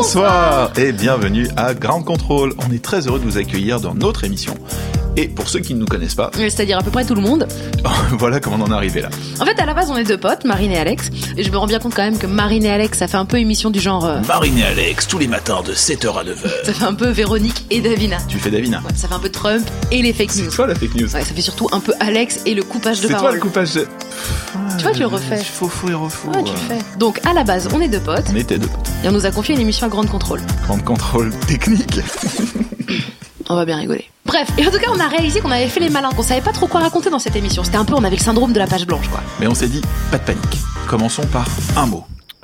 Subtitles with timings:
[0.00, 2.52] Bonsoir et bienvenue à Ground Control.
[2.68, 4.52] On est très heureux de vous accueillir dans notre émission.
[5.16, 7.48] Et pour ceux qui ne nous connaissent pas, C'est-à-dire à peu près tout le monde.
[8.18, 9.08] voilà comment on en est arrivé là.
[9.40, 11.08] En fait, à la base, on est deux potes, Marine et Alex.
[11.38, 13.24] Et je me rends bien compte quand même que Marine et Alex, ça fait un
[13.24, 14.04] peu émission du genre.
[14.04, 16.34] euh, Marine et Alex, tous les matins de 7h à 9h.
[16.66, 18.18] ça fait un peu Véronique et Davina.
[18.28, 18.80] Tu fais Davina.
[18.80, 20.44] Ouais, ça fait un peu Trump et les fake news.
[20.50, 21.04] C'est toi la fake news.
[21.14, 23.34] Ouais, ça fait surtout un peu Alex et le coupage de C'est toi parole.
[23.36, 23.86] le coupage de...
[24.92, 25.42] Tu vois, tu le refais.
[25.42, 26.30] Faux, faux et refaux.
[26.30, 26.78] Ouais, tu le fais.
[26.98, 28.26] Donc, à la base, on est deux potes.
[28.30, 28.68] On était deux.
[29.02, 30.40] Et on nous a confié une émission à grande contrôle.
[30.62, 32.00] Grand contrôle technique.
[33.48, 34.04] On va bien rigoler.
[34.24, 36.40] Bref, et en tout cas, on a réalisé qu'on avait fait les malins, qu'on savait
[36.40, 37.64] pas trop quoi raconter dans cette émission.
[37.64, 39.20] C'était un peu, on avait le syndrome de la page blanche, quoi.
[39.40, 40.58] Mais on s'est dit, pas de panique.
[40.88, 41.46] Commençons par
[41.76, 42.04] un mot.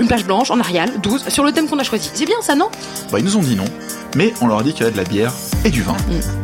[0.00, 2.10] une page blanche en Arial, 12, sur le thème qu'on a choisi.
[2.14, 2.68] C'est bien ça, non?
[3.10, 3.64] Bah, ils nous ont dit non.
[4.16, 5.32] Mais on leur a dit qu'il y avait de la bière
[5.64, 5.96] et du vin.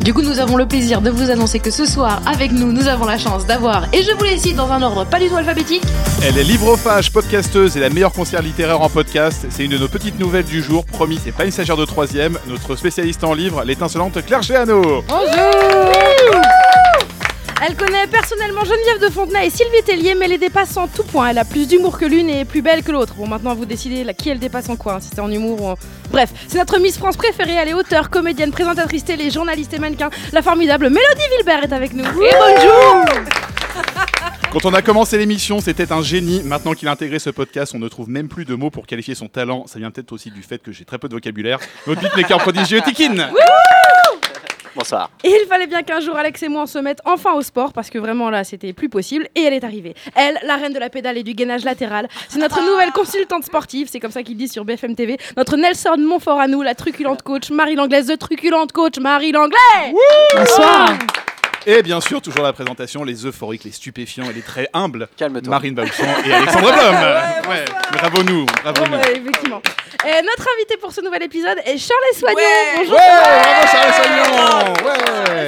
[0.05, 2.89] Du coup, nous avons le plaisir de vous annoncer que ce soir, avec nous, nous
[2.89, 5.37] avons la chance d'avoir, et je vous les cite dans un ordre pas du tout
[5.37, 5.83] alphabétique,
[6.23, 9.47] Elle est livrophage, podcasteuse et la meilleure conseillère littéraire en podcast.
[9.51, 10.85] C'est une de nos petites nouvelles du jour.
[10.85, 12.39] Promis, c'est pas une stagiaire de troisième.
[12.47, 15.03] Notre spécialiste en livres, l'étincelante Claire Géano.
[17.67, 21.29] Elle connaît personnellement Geneviève de Fontenay et Sylvie Tellier, mais les dépasse en tout point.
[21.29, 23.15] Elle a plus d'humour que l'une et est plus belle que l'autre.
[23.15, 25.63] Bon, maintenant, vous décidez là, qui elle dépasse en quoi, hein, si c'est en humour
[25.63, 25.75] ou en...
[26.11, 27.55] Bref, c'est notre Miss France préférée.
[27.55, 30.11] Elle est auteure, comédienne, présentatrice télé, journaliste et mannequin.
[30.33, 32.05] La formidable Mélodie Vilbert est avec nous.
[32.05, 33.07] Et bonjour
[34.53, 36.43] Quand on a commencé l'émission, c'était un génie.
[36.43, 39.15] Maintenant qu'il a intégré ce podcast, on ne trouve même plus de mots pour qualifier
[39.15, 39.67] son talent.
[39.67, 41.61] Ça vient peut-être aussi du fait que j'ai très peu de vocabulaire.
[41.87, 43.31] Notre beatmaker prodigieux, Tikin.
[44.77, 45.11] Bonsoir.
[45.23, 47.73] Et il fallait bien qu'un jour Alex et moi on se mette enfin au sport
[47.73, 49.95] parce que vraiment là c'était plus possible et elle est arrivée.
[50.15, 53.89] Elle, la reine de la pédale et du gainage latéral, c'est notre nouvelle consultante sportive,
[53.91, 55.19] c'est comme ça qu'ils disent sur BFM TV.
[55.37, 59.95] Notre Nelson Montfort à nous, la truculente coach Marie l'anglaise de truculente coach Marie l'anglais.
[60.35, 60.95] bonsoir.
[61.67, 65.09] Et bien sûr, toujours la présentation, les euphoriques, les stupéfiants et les très humbles.
[65.17, 65.51] Calme-toi.
[65.51, 67.51] Marine Bausson et Alexandre Blum.
[67.51, 68.97] Ouais, bravo nous, bravo nous.
[68.99, 69.63] Ouais, effectivement.
[70.07, 72.37] Et notre invité pour ce nouvel épisode est Charles Soignon.
[72.77, 72.93] Bonjour.
[72.93, 73.95] Ouais, bravo Charles.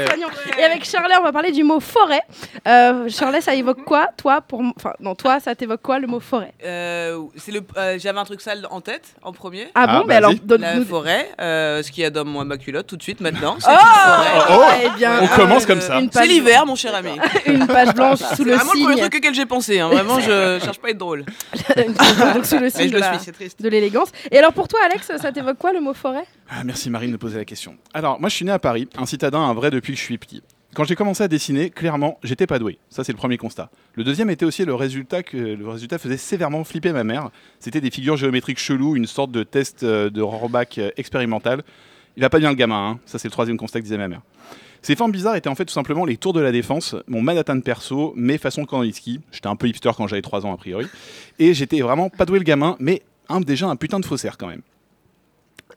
[0.09, 0.27] Soignon.
[0.59, 2.23] Et avec Charles, on va parler du mot forêt.
[2.67, 4.63] Euh, Charles, ça évoque quoi, toi pour...
[4.75, 6.53] Enfin, non, toi, ça t'évoque quoi le mot forêt?
[6.65, 9.69] Euh, c'est le, euh, j'avais un truc sale en tête en premier.
[9.75, 10.41] Ah, Ah, bon, mais alors, vas-y.
[10.41, 13.21] donne- La forêt, euh, ce qu'il y a dans moi ma culotte tout de suite
[13.21, 13.57] maintenant.
[13.61, 14.57] C'est Oh, une forêt.
[14.83, 16.01] Oh, Eh bien, on euh, commence comme ça.
[16.07, 17.11] Une C'est page- l'hiver, mon cher ami.
[17.47, 19.03] une page blanche sous C'est le vraiment le premier signe.
[19.11, 19.81] truc auquel j'ai pensé.
[19.81, 19.89] hein.
[19.89, 21.25] Vraiment, je cherche pas à être drôle.
[22.35, 23.61] Donc, sous le signe je de le la- suis, c'est triste.
[23.63, 24.11] de l'élégance.
[24.31, 26.25] Et alors pour toi, Alex, ça t'évoque quoi le mot forêt?
[26.49, 27.77] Ah, merci Marine de poser la question.
[27.95, 30.19] Alors, moi je suis né à Paris, un citadin, un vrai depuis que je suis
[30.19, 30.43] petit.
[30.75, 32.79] Quand j'ai commencé à dessiner, clairement, j'étais pas doué.
[32.91, 33.71] Ça, c'est le premier constat.
[33.95, 37.31] Le deuxième était aussi le résultat que le résultat faisait sévèrement flipper ma mère.
[37.61, 41.63] C'était des figures géométriques cheloues, une sorte de test euh, de Rohrbach euh, expérimental.
[42.19, 42.99] Il va pas bien le gamin, hein.
[43.07, 44.21] ça c'est le troisième constat que disait ma mère.
[44.83, 47.61] Ces formes bizarres étaient en fait tout simplement les tours de la défense, mon Manhattan
[47.61, 49.21] perso, mais façon Kandinsky.
[49.33, 50.87] J'étais un peu hipster quand j'avais 3 ans a priori.
[51.39, 54.49] Et j'étais vraiment pas doué le gamin, mais un, déjà un putain de faussaire quand
[54.49, 54.63] même.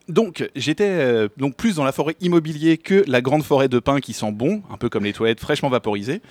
[0.09, 3.99] Donc, j'étais euh, donc plus dans la forêt immobilier que la grande forêt de pins
[3.99, 6.21] qui sent bon, un peu comme les toilettes fraîchement vaporisées.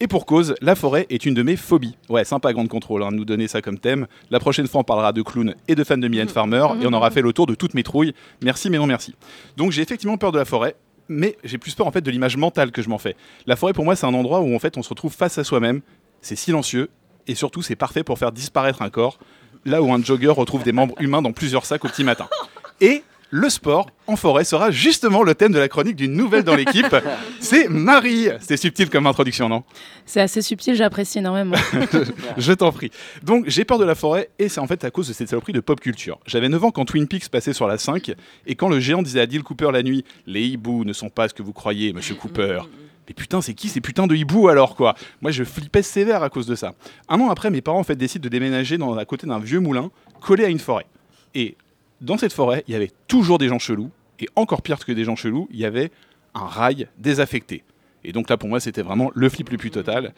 [0.00, 1.96] Et pour cause, la forêt est une de mes phobies.
[2.10, 4.06] Ouais, sympa grande contrôle, hein, de nous donner ça comme thème.
[4.30, 6.92] La prochaine fois, on parlera de clowns et de fans de Mylène Farmer, et on
[6.92, 8.12] aura fait le tour de toutes mes trouilles.
[8.42, 9.14] Merci, mais non merci.
[9.56, 10.76] Donc, j'ai effectivement peur de la forêt,
[11.08, 13.16] mais j'ai plus peur en fait de l'image mentale que je m'en fais.
[13.46, 15.80] La forêt, pour moi, c'est un endroit où on se retrouve face à soi-même.
[16.20, 16.88] C'est silencieux,
[17.26, 19.18] et surtout, c'est parfait pour faire disparaître un corps.
[19.64, 22.28] Là où un jogger retrouve des membres humains dans plusieurs sacs au petit matin.
[22.80, 23.04] Et
[23.34, 26.94] le sport en forêt sera justement le thème de la chronique d'une nouvelle dans l'équipe.
[27.40, 28.28] C'est Marie.
[28.40, 29.64] C'est subtil comme introduction, non?
[30.04, 31.56] C'est assez subtil, j'apprécie énormément.
[32.36, 32.90] Je t'en prie.
[33.22, 35.54] Donc j'ai peur de la forêt et c'est en fait à cause de cette saloperie
[35.54, 36.18] de pop culture.
[36.26, 38.12] J'avais 9 ans quand Twin Peaks passait sur la 5
[38.46, 41.28] et quand le géant disait à Dill Cooper la nuit Les hiboux ne sont pas
[41.28, 42.60] ce que vous croyez, monsieur Cooper.
[43.08, 44.94] Mais putain, c'est qui ces putains de hiboux alors quoi?
[45.22, 46.74] Moi je flippais sévère à cause de ça.
[47.08, 49.60] Un an après, mes parents en fait décident de déménager dans, à côté d'un vieux
[49.60, 49.90] moulin
[50.20, 50.86] collé à une forêt.
[51.34, 51.56] Et
[52.02, 53.90] dans cette forêt, il y avait toujours des gens chelous
[54.20, 55.90] et encore pire que des gens chelous, il y avait
[56.34, 57.64] un rail désaffecté.
[58.04, 60.12] Et donc là pour moi c'était vraiment le flip le plus total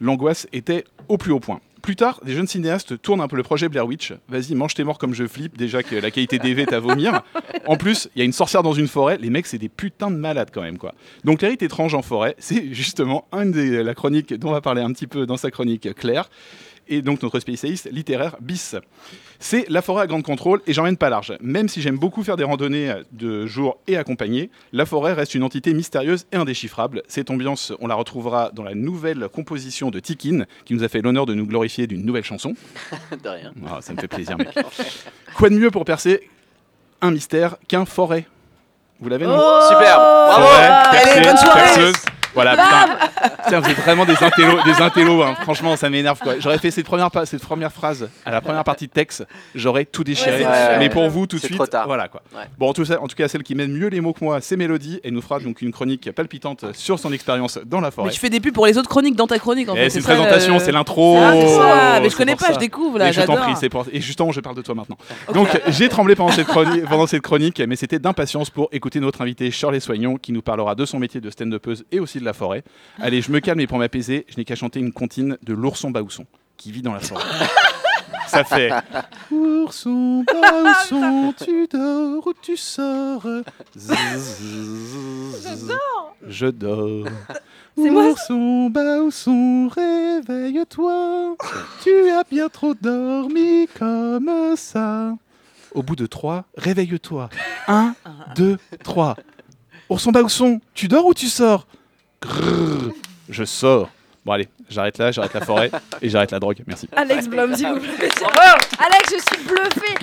[0.00, 1.60] l'angoisse était au plus haut point.
[1.82, 4.14] Plus tard, des jeunes cinéastes tournent un peu le projet Blair Witch.
[4.28, 5.58] Vas-y, mange tes morts comme je flippe.
[5.58, 7.22] Déjà que la qualité DV est à vomir.
[7.66, 9.16] En plus, il y a une sorcière dans une forêt.
[9.16, 10.92] Les mecs, c'est des putains de malades quand même, quoi.
[11.24, 14.60] Donc, les rites étranges en forêt, c'est justement un des la chronique dont on va
[14.60, 16.28] parler un petit peu dans sa chronique Claire.
[16.88, 18.76] Et donc notre spécialiste littéraire bis.
[19.38, 21.34] C'est la forêt à grande contrôle et j'emmène pas large.
[21.40, 25.42] Même si j'aime beaucoup faire des randonnées de jour et accompagné, la forêt reste une
[25.42, 27.02] entité mystérieuse et indéchiffrable.
[27.08, 31.02] Cette ambiance, on la retrouvera dans la nouvelle composition de Tikin, qui nous a fait
[31.02, 32.54] l'honneur de nous glorifier d'une nouvelle chanson.
[33.22, 33.52] De rien.
[33.66, 34.48] Ah, ça me fait plaisir, mec.
[35.36, 36.28] Quoi de mieux pour percer
[37.00, 38.26] un mystère qu'un forêt?
[39.00, 39.38] Vous l'avez, non?
[39.68, 40.02] Superbe.
[40.02, 40.46] Bravo.
[40.92, 41.92] Allez, bonne soirée.
[42.34, 43.30] Voilà, putain.
[43.48, 45.34] Tiens, vous êtes vraiment des intellos, des intellos hein.
[45.42, 46.34] franchement, ça m'énerve quoi.
[46.38, 49.84] J'aurais fait cette première, pa- cette première phrase à la première partie de texte, j'aurais
[49.84, 50.44] tout déchiré.
[50.44, 51.86] Ouais, mais pour vous, tout de C'est suite, trop tard.
[51.86, 52.22] voilà quoi.
[52.34, 52.42] Ouais.
[52.58, 54.40] Bon, en tout, cas, en tout cas, celle qui mène mieux les mots que moi,
[54.40, 55.00] c'est Mélodie.
[55.04, 58.10] Elle nous fera donc une chronique palpitante sur son expérience dans la Mais forêt.
[58.10, 59.90] tu fais des pubs pour les autres chroniques dans ta chronique en Eh, fait.
[59.90, 61.18] c'est une ça, présentation, euh, c'est l'intro.
[61.20, 61.32] Ah,
[61.94, 62.00] ça.
[62.00, 62.52] Mais je connais pas, ça.
[62.54, 63.08] je découvre là.
[63.08, 63.86] Et je t'en prie, c'est pour...
[63.92, 64.96] et justement, je parle de toi maintenant.
[65.32, 69.20] Donc, j'ai tremblé pendant cette, chronique, pendant cette chronique, mais c'était d'impatience pour écouter notre
[69.22, 72.32] invité Shirley Soignon, qui nous parlera de son métier de stand-upeuse et aussi de la
[72.32, 72.64] forêt.
[73.00, 75.90] Allez, je me calme et pour m'apaiser, je n'ai qu'à chanter une comptine de l'ourson
[75.90, 76.26] Baousson,
[76.56, 77.24] qui vit dans la forêt.
[78.26, 78.72] Ça fait
[79.30, 83.26] Ourson Baousson, tu dors ou tu sors?
[86.26, 87.06] Je dors.
[87.76, 91.36] C'est moi, Ourson Baousson, réveille-toi.
[91.82, 95.14] Tu as bien trop dormi comme ça.
[95.72, 97.28] Au bout de trois, réveille-toi.
[97.68, 97.94] Un,
[98.36, 99.16] deux, trois.
[99.90, 101.66] Ourson Baousson, tu dors ou tu sors?
[102.26, 102.92] Grrr,
[103.28, 103.90] Je sors.
[104.24, 106.56] Bon allez, j'arrête là, j'arrête la forêt et j'arrête la drogue.
[106.66, 106.88] Merci.
[106.96, 108.08] Alex Blum, s'il vous plaît.
[108.78, 109.94] Alex, je suis bluffé.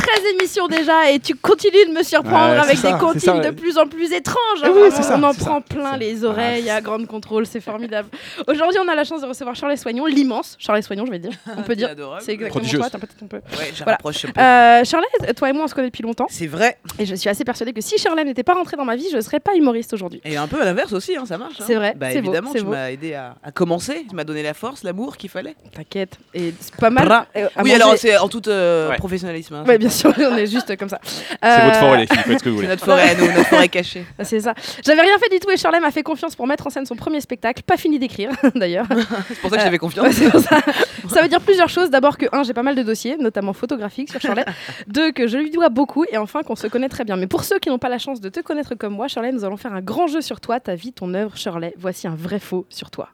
[0.00, 3.50] 13 émissions déjà et tu continues de me surprendre Ouais, avec ça, des comptines de
[3.50, 4.38] plus en plus étranges.
[4.62, 4.96] Hein, oui, vraiment.
[4.96, 8.08] c'est ça, on en prend ça, plein les oreilles à grande contrôle, c'est formidable.
[8.48, 11.32] Aujourd'hui, on a la chance de recevoir Charles Soignon, l'immense Charles Soignon, je vais dire.
[11.56, 11.90] On peut dire.
[11.90, 12.22] adorable.
[12.24, 12.90] C'est exactement Prodigieuse.
[12.90, 13.36] toi, un peu.
[13.36, 13.42] Ouais,
[13.76, 13.92] Voilà.
[13.92, 14.40] rapproche un peu.
[14.40, 16.78] Euh, Charlotte, toi et moi, on se connaît depuis longtemps C'est vrai.
[16.98, 19.16] et je suis assez persuadée que si Charlotte n'était pas rentrée dans ma vie, je
[19.16, 20.20] ne serais pas humoriste aujourd'hui.
[20.24, 21.60] Et un peu à l'inverse aussi, hein, ça marche.
[21.60, 21.64] hein.
[21.66, 22.70] C'est vrai, Bah, c'est beau, évidemment, c'est tu beau.
[22.72, 24.06] m'as aidé à, à commencer.
[24.08, 25.54] Tu m'as donné la force, l'amour qu'il fallait.
[25.74, 26.18] T'inquiète.
[26.34, 27.26] Et c'est pas mal.
[27.36, 28.96] Euh, oui, alors c'est en tout euh, Ouais.
[28.96, 29.54] professionnalisme.
[29.54, 29.64] hein.
[29.66, 31.00] Ouais, bien sûr, on est juste comme ça.
[31.04, 32.68] C'est votre forêt les filles, faites ce que vous C'est voulez.
[32.68, 34.04] notre forêt à nous, notre forêt cachée.
[34.22, 34.54] C'est ça.
[34.84, 36.96] J'avais rien fait du tout et Charlet m'a fait confiance pour mettre en scène son
[36.96, 38.86] premier spectacle, pas fini d'écrire d'ailleurs.
[39.28, 40.06] C'est pour ça que j'avais confiance.
[40.06, 40.60] Ouais, c'est pour ça.
[41.08, 41.90] ça veut dire plusieurs choses.
[41.90, 44.44] D'abord que, un, j'ai pas mal de dossiers, notamment photographiques sur Charlet.
[44.86, 46.04] Deux, que je lui dois beaucoup.
[46.10, 47.16] Et enfin, qu'on se connaît très bien.
[47.16, 49.44] Mais pour ceux qui n'ont pas la chance de te connaître comme moi, Charlet, nous
[49.44, 51.74] allons faire un grand jeu sur toi, ta vie, ton œuvre, Charlet.
[51.78, 53.08] Voici un vrai faux sur toi.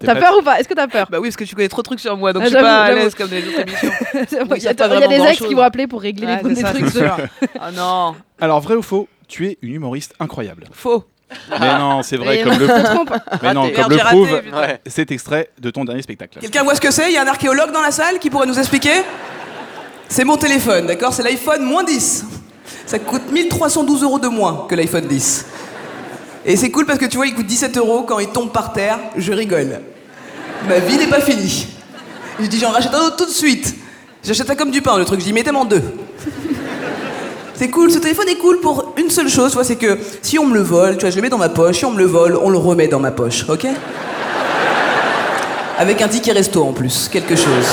[0.00, 0.58] T'as peur ou pas?
[0.60, 1.08] Est-ce que t'as peur?
[1.10, 2.60] Bah oui, parce que tu connais trop de trucs sur moi, donc Ah, je suis
[2.62, 3.90] pas à l'aise comme les autres émissions.
[4.56, 6.60] Il y a, y des ex qui vont appeler pour régler Ouais, les, c'est des
[6.62, 7.30] ça, trucs.
[7.60, 10.64] Ah non, Alors vrai ou faux Tu es une humoriste incroyable.
[10.72, 11.04] faux.
[11.60, 12.66] Mais non, c'est vrai, Et comme le,
[13.42, 13.72] mais non, Raté.
[13.74, 14.32] comme le prouve.
[14.32, 14.80] Ouais.
[14.86, 16.40] cet extrait de ton dernier spectacle.
[16.40, 17.08] Quelqu'un voit ce que c'est?
[17.08, 19.02] Il y a un archéologue dans la salle qui pourrait nous expliquer?
[20.08, 21.12] C'est mon téléphone, d'accord?
[21.14, 22.24] C'est l'iPhone moins 10.
[22.84, 25.46] Ça coûte 1312 euros de moins que l'iPhone 10.
[26.46, 28.02] Et c'est cool parce que tu vois, il coûte 17 euros.
[28.02, 29.80] Quand il tombe par terre, je rigole.
[30.68, 31.68] Ma vie n'est pas finie.
[32.40, 33.76] Je dis, j'en rachète un autre tout de suite.
[34.24, 35.20] J'achète ça comme du pain, le truc.
[35.20, 35.82] Je dis, mettez-moi en deux.
[37.54, 40.46] C'est cool, ce téléphone est cool pour une seule chose, tu c'est que si on
[40.46, 42.06] me le vole, tu vois, je le mets dans ma poche, si on me le
[42.06, 43.66] vole, on le remet dans ma poche, ok?
[45.76, 47.66] Avec un ticket resto en plus, quelque chose.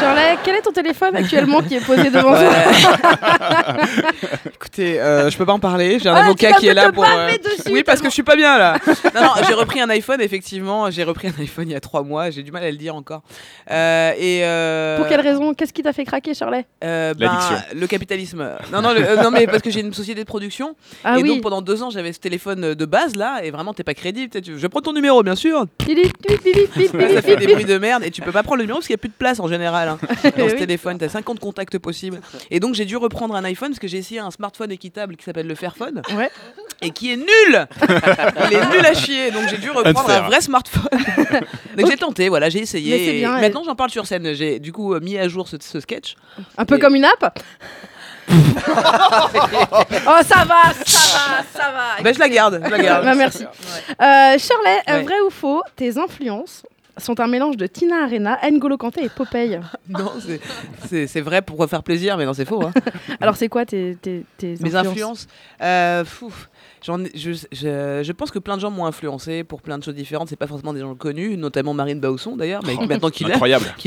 [0.00, 2.50] Charlet, quel est ton téléphone actuellement qui est posé devant toi
[4.54, 5.98] Écoutez, euh, je peux pas en parler.
[5.98, 7.04] J'ai un Ah, avocat qui est là pour.
[7.04, 8.76] dessus, Oui, parce que je suis pas bien là.
[9.14, 10.90] non, non, j'ai repris un iPhone effectivement.
[10.90, 12.30] J'ai repris un iPhone il y a trois mois.
[12.30, 13.22] J'ai du mal à le dire encore.
[13.70, 15.54] Euh, et euh, Pour quelle raison?
[15.54, 17.56] Qu'est-ce qui t'a fait craquer, Charlet euh, ben, L'addiction.
[17.74, 18.50] Le capitalisme.
[18.72, 20.76] Non, non, le- euh, non, mais parce que j'ai une société de production.
[21.04, 21.28] Ah et oui.
[21.28, 24.30] donc pendant deux ans, j'avais ce téléphone de base là, et vraiment, t'es pas crédible.
[24.44, 25.64] Je prends ton numéro, bien sûr.
[25.80, 28.94] Ça fait des bruits de merde et tu peux pas prendre le numéro parce qu'il
[28.94, 29.98] n'y a plus de place en général hein,
[30.38, 30.56] dans ce Oui.
[30.58, 30.98] téléphone.
[30.98, 32.20] T'as 50 contacts possibles.
[32.50, 35.24] Et donc j'ai dû reprendre un iPhone parce que j'ai essayé un smartphone équitable qui
[35.24, 36.30] s'appelle le Fairphone Ouais.
[36.82, 37.66] et qui est nul
[38.50, 39.30] Il est nul à chier.
[39.30, 40.88] Donc j'ai dû reprendre un vrai smartphone.
[41.76, 42.90] donc j'ai tenté, voilà, j'ai essayé.
[42.98, 44.32] Mais c'est et bien, Maintenant j'en parle sur scène.
[44.34, 46.16] J'ai du coup mis à jour ce, ce sketch.
[46.58, 47.38] Un peu Et- comme une app
[48.28, 52.02] Oh, ça va, ça va, ça va.
[52.02, 53.04] Bah, je la garde, je la garde.
[53.04, 53.44] Bah, merci.
[53.44, 53.46] Euh,
[53.98, 55.02] Charlet, Ouais.
[55.02, 56.62] vrai ou faux, tes influences
[56.98, 59.60] sont un mélange de Tina Arena, N'Golo Kanté et Popeye.
[59.88, 60.40] Non, c'est-
[61.20, 62.62] vrai pour faire plaisir, mais non, c'est faux.
[62.64, 62.72] hein.
[63.20, 65.26] Alors, c'est quoi tes, tes, tes Mes influences
[65.62, 66.04] euh,
[67.14, 70.28] je, je, je pense que plein de gens m'ont influencé pour plein de choses différentes.
[70.28, 73.26] C'est pas forcément des gens connus, notamment Marine Bausson d'ailleurs, mais maintenant qu'il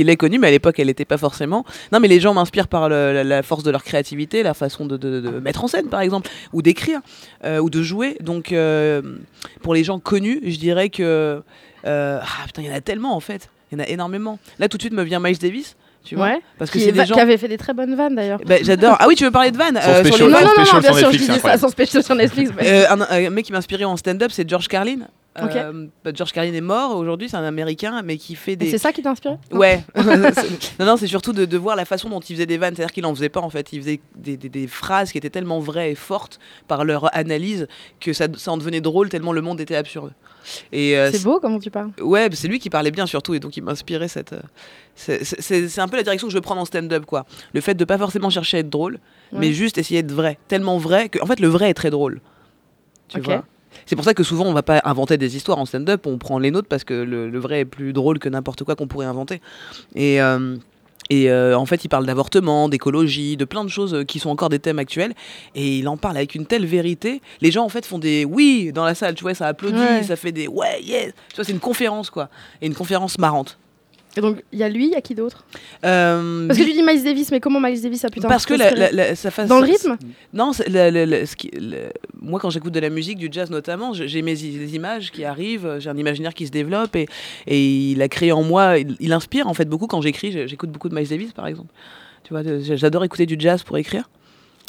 [0.09, 1.65] est, connu, mais à l'époque elle n'était pas forcément.
[1.91, 4.85] Non, mais les gens m'inspirent par le- la, la force de leur créativité, la façon
[4.85, 6.99] de, de- de mettre en scène par exemple, ou d'écrire,
[7.45, 8.17] euh, ou de jouer.
[8.21, 9.01] Donc euh,
[9.61, 11.41] pour les gens connus, je dirais que.
[11.85, 13.49] Euh, ah putain, il y en a tellement en fait.
[13.71, 14.39] Il y en a énormément.
[14.57, 16.25] Là, tout de suite me vient Miles Davis, tu vois.
[16.25, 16.41] Ouais.
[16.57, 17.13] Parce que c'est des gens.
[17.15, 18.39] qui avait fait des très bonnes vannes d'ailleurs.
[18.45, 18.95] Bah, J'adore.
[18.99, 20.79] Ah oui, tu veux parler de Van Son euh, sur les- Non, non, non, non,
[20.79, 22.51] bien sûr, je Netflix, disais ça sans spécial sur Netflix.
[22.57, 25.01] mais- Euh, un, un mec qui m'a inspiré en stand-up, c'est George Carlin.
[25.37, 28.69] Euh, bah, George Carlin est mort aujourd'hui, c'est un américain, mais qui fait des.
[28.71, 29.83] c'est ça qui t'a inspiré Ouais.
[30.79, 32.75] Non, non, c'est surtout de, de voir la façon dont il faisait des vannes.
[32.75, 33.71] C'est-à-dire qu'il en faisait pas en fait.
[33.71, 37.67] Il faisait des, des- des phrases qui étaient tellement vraies et fortes par leur analyse
[37.99, 40.13] que ça, ça en devenait drôle tellement le monde était absurde.
[40.71, 41.91] Et euh, C'est beau comment tu parles.
[42.01, 44.33] Ouais, c'est lui qui parlait bien surtout et donc il m'inspirait cette.
[44.33, 44.39] euh,
[44.95, 47.25] c'est- un peu la direction que je prendre en stand-up quoi.
[47.53, 48.99] Le fait de pas forcément chercher à être drôle,
[49.31, 49.39] Ouais.
[49.39, 50.37] mais juste essayer d'être vrai.
[50.47, 52.19] Tellement vrai que, en fait, le vrai est très drôle.
[53.09, 53.45] Tu vois?
[53.85, 56.39] C'est pour ça que souvent on va pas inventer des histoires en stand-up, on prend
[56.39, 59.05] les nôtres parce que le, le vrai est plus drôle que n'importe quoi qu'on pourrait
[59.05, 59.41] inventer.
[59.95, 60.55] Et, euh,
[61.11, 64.29] et euh, en fait, il parle d'avortement, d'écologie, de plein de choses euh, qui sont
[64.29, 65.13] encore des thèmes actuels.
[65.55, 67.21] Et il en parle avec une telle vérité.
[67.41, 70.03] Les gens en fait font des oui dans la salle, tu vois, ça applaudit, Ouais.
[70.03, 71.13] ça fait des ouais, yes.
[71.29, 72.29] Tu vois, c'est une conférence quoi.
[72.61, 73.57] Et une conférence marrante.
[74.17, 75.45] Et donc il y a lui, il y a qui d'autre
[75.85, 78.53] Euh, Parce que tu dis Miles Davis, mais comment Miles Davis a pu parce que
[78.55, 79.97] la, la- la- ça fasse Dans le rythme
[80.33, 81.51] Non, la- ce qui-
[82.19, 85.89] moi quand j'écoute de la musique, du jazz notamment, j'ai mes images qui arrivent, j'ai
[85.89, 87.07] un imaginaire qui se développe et,
[87.47, 90.31] et il a créé en moi, il, il inspire en fait beaucoup quand j'écris.
[90.47, 91.71] J'écoute beaucoup de Miles Davis par exemple.
[92.23, 92.41] Tu vois,
[92.75, 94.09] j'adore écouter du jazz pour écrire.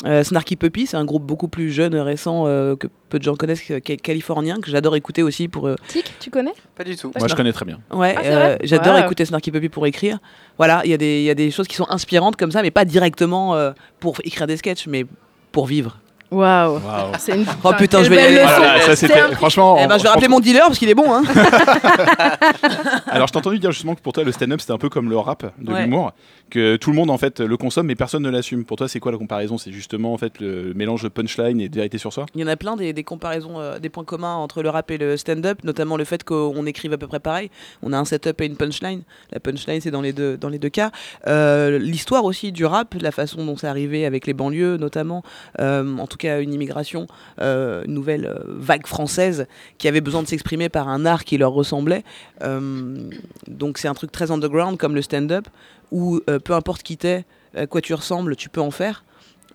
[0.06, 3.36] Euh, Snarky Puppy, c'est un groupe beaucoup plus jeune, récent, euh, que peu de gens
[3.36, 5.68] connaissent, qui est californien, que j'adore écouter aussi pour.
[5.68, 6.54] euh, Tic, tu connais?
[6.74, 7.12] Pas du tout.
[7.18, 7.80] Moi, je connais très bien.
[7.92, 9.02] Ouais, Ah, euh, j'adore Ouais.
[9.02, 10.18] écouter Snarky Puppy pour écrire.
[10.56, 12.62] Voilà, il y, a des- il y a des choses qui sont inspirantes comme ça,
[12.62, 15.04] mais pas directement euh, pour écrire des sketchs, mais
[15.52, 15.98] pour vivre.
[16.30, 16.74] Waouh.
[16.78, 17.12] Waouh.
[17.18, 17.44] C'est une.
[17.64, 18.34] Oh putain, je vais y aller.
[18.36, 18.46] leçon.
[18.56, 19.78] Voilà, ça C'est c'était un- franchement.
[19.82, 21.12] Eh ben, je vais rappeler mon dealer parce qu'il est bon.
[21.12, 21.22] Hein.
[23.08, 25.08] Alors, je t'ai entendu dire justement que pour toi, le stand-up, c'était un peu comme
[25.10, 25.82] le rap de Ouais.
[25.82, 26.12] l'humour,
[26.50, 28.64] que tout le monde en fait le consomme, mais personne ne l'assume.
[28.64, 29.58] Pour toi, c'est quoi la comparaison?
[29.58, 32.26] C'est justement en fait le mélange de punchline et de vérité sur soi?
[32.34, 34.90] Il y en a plein des, des comparaisons, euh, des points communs entre le rap
[34.90, 37.50] et le stand-up, notamment le fait qu'on écrive à peu près pareil.
[37.82, 39.02] On a un setup et une punchline.
[39.32, 40.90] La punchline, c'est dans les deux, dans les deux cas.
[41.26, 45.22] Euh, L'histoire aussi du rap, la façon dont c'est arrivé avec les banlieues, notamment.
[45.60, 47.06] Euh, en tout cas, une immigration,
[47.40, 49.46] euh, nouvelle euh, vague française
[49.78, 52.04] qui avait besoin de s'exprimer par un art qui leur ressemblait.
[52.42, 53.08] Euh,
[53.48, 55.46] donc c'est un truc très underground comme le stand-up,
[55.90, 57.24] où peu importe qui t'es,
[57.56, 59.04] à quoi tu ressembles, tu peux en faire.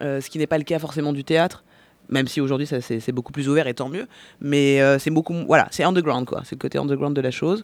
[0.02, 1.64] Ce qui n'est pas le cas forcément du théâtre
[2.08, 4.06] même si aujourd'hui ça, c'est beaucoup plus ouvert et tant mieux
[4.40, 7.64] mais c'est beaucoup voilà c'est underground quoi c'est le côté underground de la chose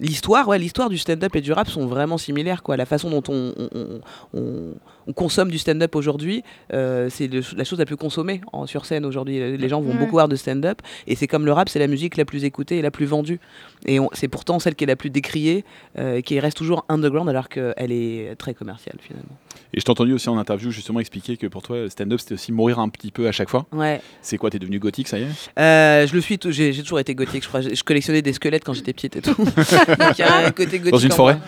[0.00, 3.22] l'histoire ouais l'histoire du stand-up et du rap sont vraiment similaires quoi la façon dont
[3.28, 4.00] on, on- on-
[4.34, 4.74] on-
[5.06, 9.04] on consomme du stand-up aujourd'hui euh, c'est la chose la plus consommée en, sur scène
[9.04, 9.98] aujourd'hui les gens vont Ouais.
[9.98, 12.78] beaucoup voir de stand-up et c'est comme le rap c'est la musique la plus écoutée
[12.78, 13.38] et la plus vendue
[13.86, 15.64] et c'est pourtant celle qui est la plus décriée
[15.98, 19.36] euh, qui reste toujours underground alors qu'elle est très commerciale finalement
[19.72, 22.34] Et je t'ai entendu aussi en interview justement expliquer que pour toi, le stand-up, c'était
[22.34, 23.66] aussi mourir un petit peu à chaque fois.
[23.72, 25.26] ouais C'est quoi T'es devenu gothique, ça y est?
[25.58, 27.60] Euh, je le suis, j'ai toujours été gothique, je crois.
[27.60, 29.34] Je je collectionnais des squelettes quand j'étais petite et tout.
[29.44, 31.38] Donc il y a un côté gothique Dans une forêt.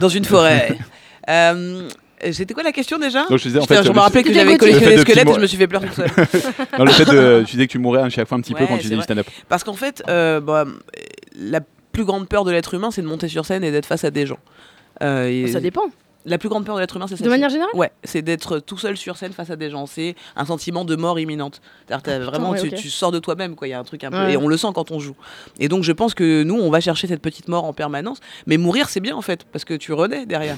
[0.00, 0.76] Dans une forêt.
[1.28, 1.88] euh,
[2.32, 4.96] C'était quoi la question déjà je disais, en fait, je me rappelais que j'avais collectionné
[4.96, 5.88] Le des squelettes et je me suis fait pleurer.
[6.78, 8.66] Non, le fait de, tu disais que tu mourais à chaque fois un petit peu
[8.66, 9.26] quand tu faisais du stand-up.
[9.48, 10.64] Parce qu'en fait, euh, bah,
[11.36, 11.60] la
[11.92, 14.10] plus grande peur de l'être humain, c'est de monter sur scène et d'être face à
[14.10, 14.38] des gens.
[15.02, 15.82] Euh, et Ça dépend.
[16.26, 17.24] La plus grande peur de l'être humain, c'est ça.
[17.24, 19.86] De manière générale Ouais, c'est d'être tout seul sur scène face à des gens.
[19.86, 21.60] C'est un sentiment de mort imminente.
[21.86, 23.66] T'as vraiment, ouais, tu, sors de toi-même, quoi.
[23.66, 24.16] Il y a un truc un peu.
[24.16, 24.32] Ouais.
[24.32, 25.16] Et on le sent quand on joue.
[25.58, 28.18] Et donc, je pense que nous, on va chercher cette petite mort en permanence.
[28.46, 30.56] Mais mourir, c'est bien, en fait, parce que tu renais derrière.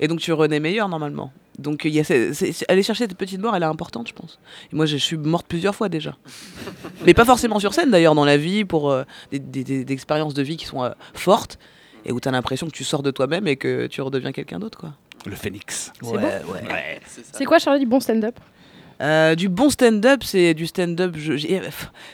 [0.00, 1.32] Et donc, tu renais meilleur, normalement.
[1.58, 4.06] Donc, il y a ces- ces- ces- aller chercher cette petite mort, elle est importante,
[4.08, 4.38] je pense.
[4.72, 6.16] Et moi, je suis morte plusieurs fois déjà.
[7.04, 9.02] Mais pas forcément sur scène, d'ailleurs, dans la vie, pour euh,
[9.32, 11.58] des, des- des- des expériences de vie qui sont euh, fortes.
[12.04, 14.60] Et où tu as l'impression que tu sors de toi-même et que tu redeviens quelqu'un
[14.60, 14.94] d'autre, quoi.
[15.26, 15.92] Le phénix.
[16.00, 17.44] C'est ouais, ouais.
[17.44, 18.38] Quoi, Charlie, du bon stand-up?
[19.00, 21.14] Euh, du bon stand-up, c'est du stand-up.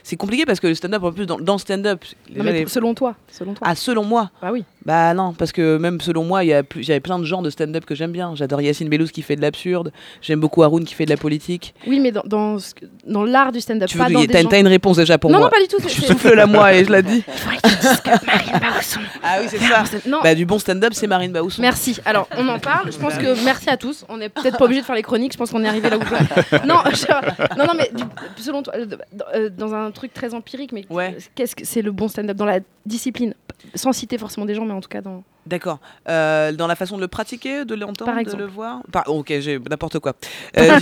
[0.02, 2.04] C'est compliqué parce que le stand-up, en plus, dans, stand-up.
[2.34, 3.14] Non, les- selon toi.
[3.30, 3.66] Selon toi.
[3.68, 4.64] Ah, selon moi Bah oui.
[4.84, 7.86] Bah non, parce que même selon moi, il y j'avais plein de genres de stand-up
[7.86, 8.34] que j'aime bien.
[8.34, 9.92] J'adore Yacine Bellouz qui fait de l'absurde.
[10.20, 11.74] J'aime beaucoup Haroun qui fait de la politique.
[11.86, 14.68] Oui, mais dans, dans, l'art du stand-up, Tu veux pas dans des T'as gens- une
[14.68, 15.78] réponse déjà pour non, moi non, pas du tout.
[15.88, 17.22] Tu souffles la moi et je l'ai dit.
[17.26, 18.60] Faudrait que tu dises que Marine.
[19.22, 19.84] Ah oui, c'est ça.
[20.06, 20.20] Non.
[20.22, 21.62] Bah, du bon stand-up, c'est Marine Baousson.
[21.62, 21.98] Merci.
[22.04, 22.92] Alors, on en parle.
[22.92, 24.04] Je pense que merci à tous.
[24.10, 25.32] On n'est peut-être pas obligé de faire les chroniques.
[25.32, 26.00] Je pense qu'on est arrivé là où.
[26.66, 30.34] non, je- non, non, mais du- selon toi, euh, dans, euh, dans un truc très
[30.34, 31.16] empirique, mais Ouais.
[31.34, 33.34] qu'est-ce que c'est le bon stand-up dans la discipline,
[33.74, 35.22] sans citer forcément des gens, mais en tout cas dans.
[35.46, 35.78] D'accord.
[36.08, 39.58] Euh, dans la façon de le pratiquer, de l'entendre, de le voir Par- Ok, j'ai
[39.58, 40.14] n'importe quoi.
[40.56, 40.78] Euh,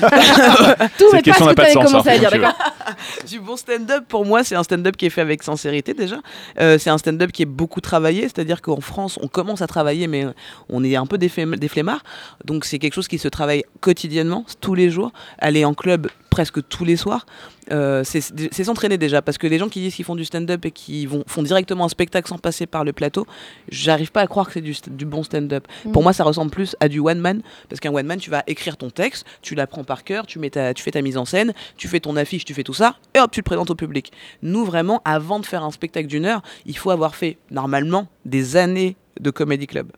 [0.99, 2.31] Tout, mais pas question ce n'a que pas de tu avais sens, commencé à dire,
[2.31, 2.55] d'accord
[3.29, 6.17] du bon stand-up, pour moi, c'est un stand-up qui est fait avec sincérité déjà.
[6.61, 10.07] Euh, c'est un stand-up qui est beaucoup travaillé, c'est-à-dire qu'en France, on commence à travailler,
[10.07, 10.27] mais
[10.69, 12.03] on est un peu des, des flemmards.
[12.45, 15.11] Donc c'est quelque chose qui se travaille quotidiennement, tous les jours.
[15.39, 17.27] Aller en club presque tous les soirs,
[17.73, 19.21] euh, c'est s'entraîner déjà.
[19.21, 21.85] Parce que les gens qui disent qu'ils font du stand-up et qui vont, font directement
[21.85, 23.27] un spectacle sans passer par le plateau,
[23.71, 25.69] j'arrive pas à croire que c'est du, bon stand-up.
[25.93, 27.43] Pour moi, ça ressemble plus à du one-man.
[27.69, 30.73] Parce qu'un one-man, tu vas écrire ton texte, tu l'apprends par cœur, tu, mets ta,
[30.73, 33.21] tu fais ta mise en scène, tu fais ton affiche, tu fais tout ça, et
[33.21, 34.11] hop, tu le présentes au public.
[34.41, 38.57] Nous, vraiment, avant de faire un spectacle d'une heure, il faut avoir fait, normalement, des
[38.57, 39.93] années de comédie club.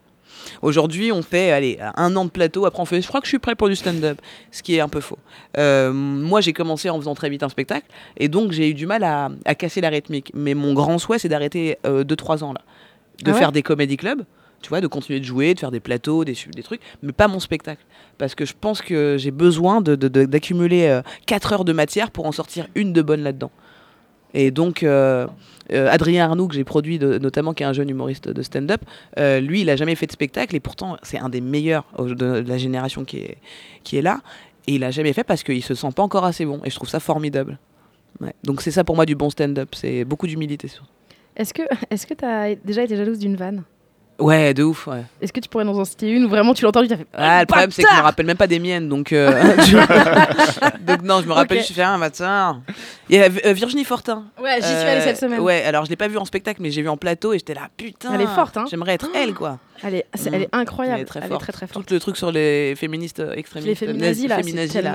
[0.62, 3.30] Aujourd'hui, on fait allez, un an de plateau, après on fait je crois que je
[3.30, 4.18] suis prêt pour du stand-up,
[4.50, 5.18] ce qui est un peu faux.
[5.58, 7.86] Euh, moi, j'ai commencé en faisant très vite un spectacle,
[8.16, 10.30] et donc j'ai eu du mal à, à casser la rythmique.
[10.34, 12.60] Mais mon grand souhait, c'est d'arrêter 2-3 ans là,
[13.22, 14.24] de Ah ouais faire des comédie clubs.
[14.62, 17.38] Tu vois, de continuer de jouer, de faire des plateaux, des, trucs, mais pas mon
[17.38, 17.84] spectacle.
[18.16, 22.10] Parce que je pense que j'ai besoin de- de- de- d'accumuler 4 heures de matière
[22.10, 23.50] pour en sortir une de bonne là-dedans.
[24.34, 25.26] Et donc, euh,
[25.72, 28.82] euh, Adrien Arnoux, que j'ai produit notamment, qui est un jeune humoriste de stand-up,
[29.18, 32.44] euh, lui, il a jamais fait de spectacle et pourtant, c'est un des meilleurs de,
[32.46, 33.38] la génération qui est,
[33.84, 34.20] qui est là.
[34.66, 36.60] Et il a jamais fait parce qu'il se sent pas encore assez bon.
[36.64, 37.58] Et je trouve ça formidable.
[38.42, 39.70] Donc, c'est ça pour moi du bon stand-up.
[39.74, 40.68] C'est beaucoup d'humilité.
[41.36, 43.64] Est-ce que que t'as déjà été jalouse d'une vanne?
[44.20, 44.86] Ouais, de ouf.
[44.86, 45.02] Ouais.
[45.20, 47.06] Est-ce que tu pourrais nous en citer une où vraiment tu l'as entendu, t'as fait
[47.14, 48.88] Ah, le problème, c'est que je me rappelle même pas des miennes.
[48.88, 49.32] Donc, euh,
[50.86, 51.64] donc non, je me rappelle, Ok.
[51.68, 52.62] je fais un matin.
[53.08, 54.24] Il y a euh, Virginie Fortin.
[54.40, 55.40] Ouais, j'y suis allée cette semaine.
[55.40, 57.54] Ouais, alors je l'ai pas vue en spectacle, mais j'ai vu en plateau et j'étais
[57.54, 58.14] là, putain.
[58.14, 58.66] Elle est forte, hein.
[58.70, 59.58] J'aimerais être elle, quoi.
[59.82, 60.28] Elle est, Mm.
[60.32, 60.96] elle est incroyable.
[60.98, 61.42] Elle est très elle forte.
[61.42, 61.86] est très très forte.
[61.86, 63.68] Tout le truc sur les féministes euh, extrémistes.
[63.68, 64.38] Les féminazis, là,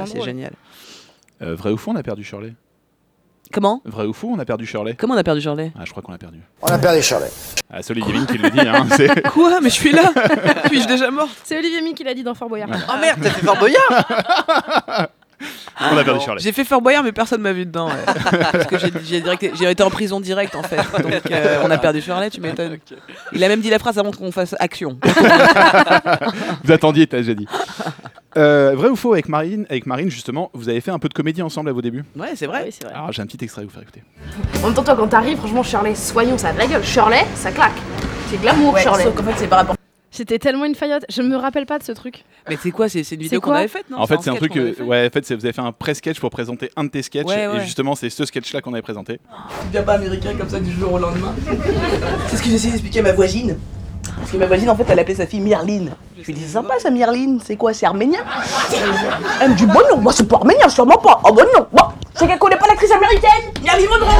[0.07, 0.53] c'est génial.
[1.41, 2.53] Euh, vrai ou faux, on a perdu Shirley?
[3.51, 5.89] Comment Vrai ou faux, on a perdu Shirley Comment on a perdu Shirley Ah, je
[5.91, 6.39] crois qu'on a perdu.
[6.61, 7.29] On a perdu Shirley.
[7.71, 8.85] Ah, c'est Olivier Mine qui le dit, hein.
[8.95, 10.11] c'est- Quoi Mais je suis là
[10.67, 12.69] Suis-je déjà morte C'est Olivier Mi qui l'a dit dans Fort Boyard.
[12.71, 15.07] Oh merde, t'as fait Fort Boyard
[15.81, 16.41] On a perdu Shirley.
[16.41, 17.87] J'ai fait Fort Boyard, mais personne m'a vu dedans.
[17.87, 18.39] ouais.
[18.51, 20.77] Parce que j'ai- j'ai direct- j'ai été en prison direct, en fait.
[21.01, 22.77] Donc euh, on a perdu Shirley, tu m'étonnes.
[23.31, 24.97] Il a même dit la phrase avant qu'on fasse action.
[26.63, 27.47] Vous attendiez, t'as déjà dit.
[28.37, 31.13] Euh, vrai ou faux, avec Marine, avec Marine, justement, vous avez fait un peu de
[31.13, 32.03] comédie ensemble à vos débuts?
[32.15, 32.63] Ouais, c'est vrai.
[32.65, 32.93] Oui, c'est vrai.
[32.93, 34.03] Alors, j'ai un petit extrait à vous faire écouter.
[34.61, 36.83] En même temps, toi, quand t'arrives, franchement, Shirley, soyons, ça a de la gueule.
[36.83, 37.71] Shirley, ça claque.
[38.29, 39.03] C'est glamour, Shirley.
[39.03, 39.75] Sauf qu'en fait, c'est par rapport.
[40.19, 41.05] C'était tellement une faillotte.
[41.07, 42.25] Je me rappelle pas de ce truc.
[42.49, 44.53] Mais c'est quoi C'est une vidéo qu'on avait faite, non en fait, c'est un truc,
[44.53, 47.25] ouais, en fait, c'est- vous avez fait un pré-sketch pour présenter un de tes sketchs,
[47.25, 47.55] Ouais, ouais.
[47.55, 49.21] et justement, c'est ce sketch-là qu'on avait présenté.
[49.61, 51.33] Tu deviens pas américain comme ça du jour au lendemain.
[52.27, 53.57] C'est ce que j'essaie d'expliquer à ma voisine.
[54.17, 55.91] Parce que ma voisine, en fait, elle appelait sa fille Myrline.
[56.19, 57.39] Je lui dis, c'est sympa ça, Myrline.
[57.41, 58.19] C'est quoi, c'est arménien?
[59.41, 61.21] Elle me dit, bon non, moi c'est pas arménien, sûrement pas.
[61.23, 64.11] Oh bon non, bon, c'est qu'elle connaît pas l'actrice américaine, Myrline Monroe.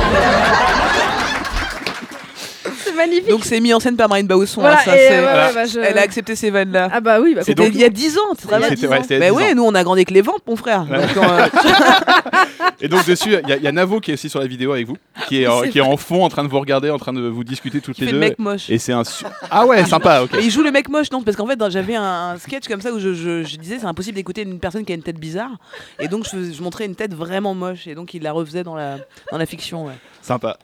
[2.90, 3.30] C'est magnifique.
[3.30, 4.62] Donc c'est mis en scène par Marine Bausson.
[4.62, 6.90] voilà, hein, ça, et ouais, ouais, bah, je- Elle a accepté ces vannes-là.
[6.92, 9.36] Ah bah oui, bah, C'était donc- il y a 10 ans, c'est a Mais 10
[9.36, 9.56] ouais, ans.
[9.56, 10.86] nous on a grandi avec les ventes, mon frère.
[10.90, 11.00] Ouais.
[11.02, 11.48] Donc, euh,
[12.82, 14.48] Et donc, dessus, il y, a- il y a Navo qui est aussi sur la
[14.48, 14.96] vidéo avec vous,
[15.28, 17.22] qui est, euh, qui est en fond en train de vous regarder, en train de
[17.28, 18.20] vous discuter toutes il les fait deux.
[18.20, 18.70] le mec moche.
[18.70, 19.04] Et c'est un.
[19.04, 20.30] su- Ah ouais, sympa, ok.
[20.34, 22.94] Mais il joue le mec moche, non Parce qu'en fait, j'avais un, sketch comme ça
[22.94, 25.52] où je, je- je disais c'est impossible d'écouter une personne qui a une tête bizarre.
[26.00, 27.86] Et donc, je, montrais une tête vraiment moche.
[27.88, 28.98] Et donc, il la refaisait dans la,
[29.32, 29.86] dans la fiction.
[29.88, 29.94] Ouais.
[30.22, 30.58] Sympa.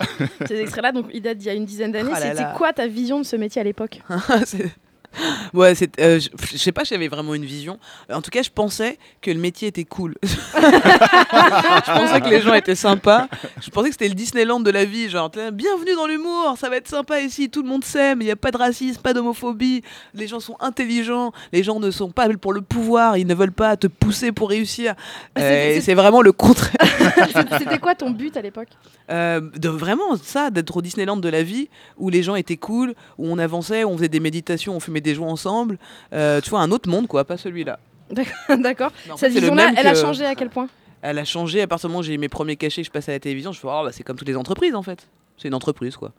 [0.47, 2.11] Ces extraits-là, donc ils datent d'il y a une dizaine d'années.
[2.15, 4.01] Ah C'était quoi ta vision de ce métier à l'époque?
[5.53, 7.79] Ouais, c'est, euh, je, je sais pas si j'avais vraiment une vision.
[8.11, 10.15] En tout cas, je pensais que le métier était cool.
[10.23, 13.27] je pensais que les gens étaient sympas.
[13.61, 15.09] Je pensais que c'était le Disneyland de la vie.
[15.09, 18.31] Genre, bienvenue dans l'humour, ça va être sympa ici, tout le monde s'aime, il n'y
[18.31, 19.83] a pas de racisme, pas d'homophobie.
[20.13, 23.51] Les gens sont intelligents, les gens ne sont pas pour le pouvoir, ils ne veulent
[23.51, 24.93] pas te pousser pour réussir.
[25.37, 26.75] C'est- Euh, c'est- vraiment le contraire.
[27.59, 28.67] C'était quoi ton but à l'époque?
[29.09, 32.93] Euh, de vraiment ça, d'être au Disneyland de la vie, où les gens étaient cool,
[33.17, 35.77] où on avançait, où on faisait des méditations, on fumait des joints ensemble.
[36.13, 37.79] Euh, tu vois, un autre monde, quoi, pas celui-là.
[38.57, 38.91] D'accord.
[39.15, 40.67] Cette vision-là, elle a changé à quel point
[41.01, 42.91] Elle a changé à partir du moment où j'ai eu mes premiers cachets, que je
[42.91, 43.51] passais à la télévision.
[43.51, 45.07] Je fais, oh, bah, c'est comme toutes les entreprises en fait.
[45.37, 46.11] C'est une entreprise quoi.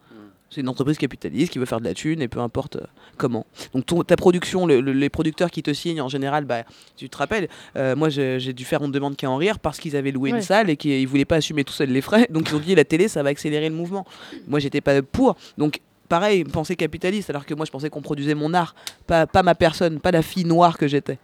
[0.49, 2.81] C'est une entreprise capitaliste qui veut faire de la thune et peu importe euh,
[3.17, 3.47] comment.
[3.75, 6.63] Donc ton- ta production, le- le- les producteurs qui te signent en général, bah,
[6.97, 9.79] tu te rappelles, euh, moi j'ai dû faire On ne demande qu'à en rire parce
[9.81, 10.39] qu'ils avaient loué Ouais.
[10.39, 12.29] une salle et qu'ils voulaient pas assumer tout seul les frais.
[12.31, 14.07] Donc ils ont dit la télé ça va accélérer le mouvement.
[14.47, 15.37] Moi j'étais pas pour.
[15.59, 18.75] Donc pareil, pensée capitaliste alors que moi je pensais qu'on produisait mon art,
[19.07, 21.19] pas, pas ma personne, pas la fille noire que j'étais.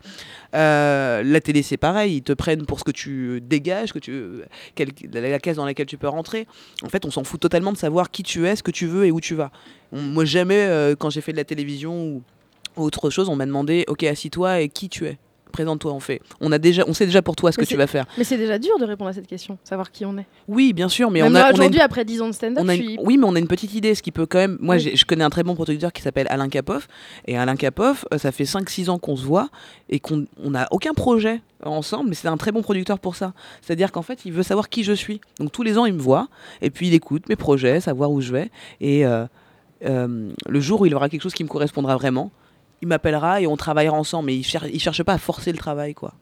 [0.55, 4.43] Euh, la télé, c'est pareil, ils te prennent pour ce que tu dégages, que tu,
[5.13, 6.47] la, la case dans laquelle tu peux rentrer.
[6.85, 9.07] En fait, on s'en fout totalement de savoir qui tu es, ce que tu veux
[9.07, 9.51] et où tu vas.
[9.93, 12.23] Moi, jamais, euh, quand j'ai fait de la télévision ou
[12.77, 15.19] autre chose, on m'a demandé Ok, assis-toi et qui tu es
[15.53, 16.21] Présente-toi, on fait.
[16.41, 18.07] On, a déjà, on sait déjà pour toi ce Mais que tu vas faire.
[18.19, 20.27] Mais c'est déjà dur de répondre à cette question, savoir qui on est.
[20.49, 21.49] Oui, bien sûr, mais Même on a.
[21.51, 22.99] une- aujourd'hui, après 10 ans de stand-up, on a je une- suis.
[23.03, 24.59] Oui, mais on a une petite idée, ce qui peut quand même.
[24.61, 24.93] Moi, Oui.
[24.97, 26.89] je connais un très bon producteur qui s'appelle Alain Capoff.
[27.27, 29.49] Et Alain Capoff, euh, ça fait 5-6 ans qu'on se voit
[29.91, 33.35] et qu'on n'a aucun projet ensemble, mais c'est un très bon producteur pour ça.
[33.61, 35.21] C'est-à-dire qu'en fait, il veut savoir qui je suis.
[35.39, 36.29] Donc tous les ans, il me voit
[36.61, 38.51] et puis il écoute mes projets, savoir où je vais.
[38.81, 39.27] Et euh,
[39.85, 42.31] euh, le jour où il aura quelque chose qui me correspondra vraiment,
[42.83, 44.27] il m'appellera et on travaillera ensemble.
[44.27, 46.13] Mais il, cher- il cherche pas à forcer le travail, quoi.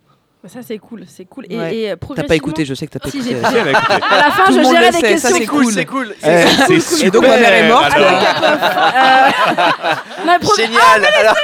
[0.42, 1.44] Bah, Ça, c'est cool, c'est cool.
[1.51, 1.77] Et, Ouais.
[1.77, 3.35] et, euh, T'as pas écouté, je sais que t'as pas Si, écouté.
[3.40, 3.59] écouté.
[3.61, 5.29] À la fin, Tout je gérais des questions.
[5.31, 5.73] ça, c'est cool.
[5.73, 6.14] C'est cool.
[6.23, 7.07] Eh, c'est super.
[7.07, 7.92] Et donc, ma mère est morte.
[7.92, 8.11] alors.
[10.31, 11.05] Euh, Génial.
[11.18, 11.35] Alors,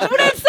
[0.00, 0.39] Je voulais être sympa avec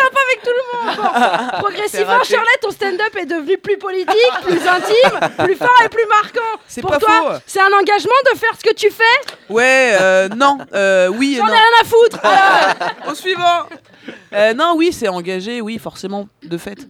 [0.43, 0.95] tout le monde.
[0.97, 2.23] Bon, progressivement.
[2.23, 6.59] Charlotte, ton stand-up est devenu plus politique, plus intime, plus fort et plus marquant.
[6.67, 7.43] C'est Pour pas toi, faux.
[7.45, 11.45] c'est un engagement de faire ce que tu fais Ouais, euh, non, euh, oui J'en
[11.45, 11.53] ai non.
[11.53, 12.19] rien à foutre.
[12.25, 13.65] Alors, Au suivant.
[14.33, 16.87] Euh, non, oui, c'est engagé, oui, forcément, de fait.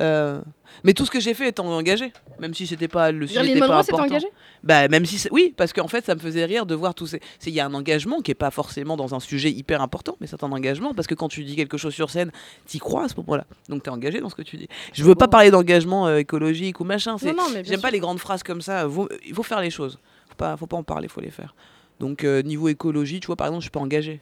[0.00, 0.40] Euh,
[0.84, 3.60] mais tout ce que j'ai fait étant engagé, même si c'était pas le sujet n'était
[3.68, 4.04] pas important.
[4.16, 4.28] engagée
[4.62, 7.06] Bah même si c'est- oui, parce qu'en fait ça me faisait rire de voir tous
[7.06, 7.20] ces.
[7.46, 10.26] Il y a un engagement qui est pas forcément dans un sujet hyper important, mais
[10.26, 12.30] c'est un engagement parce que quand tu dis quelque chose sur scène,
[12.66, 13.44] t'y crois à ce moment-là.
[13.68, 14.68] Donc t'es engagé dans ce que tu dis.
[14.92, 17.16] Je veux pas parler d'engagement euh, écologique ou machin.
[17.18, 18.86] c'est- Non, non, mais bien J'aime pas les grandes phrases comme ça.
[18.86, 19.98] Vaut- il faut faire les choses.
[20.28, 21.54] Faut pas, faut pas en parler, faut les faire.
[22.00, 24.20] Donc euh, niveau écologie, tu vois, par exemple, je suis pas engagé.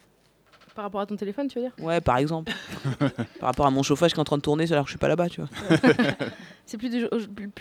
[0.75, 2.53] Par rapport à ton téléphone, tu veux dire Ouais, par exemple.
[3.41, 4.99] par rapport à mon chauffage qui est en train de tourner, alors que je suis
[4.99, 5.51] pas là-bas, tu vois.
[6.67, 6.89] C'est plus,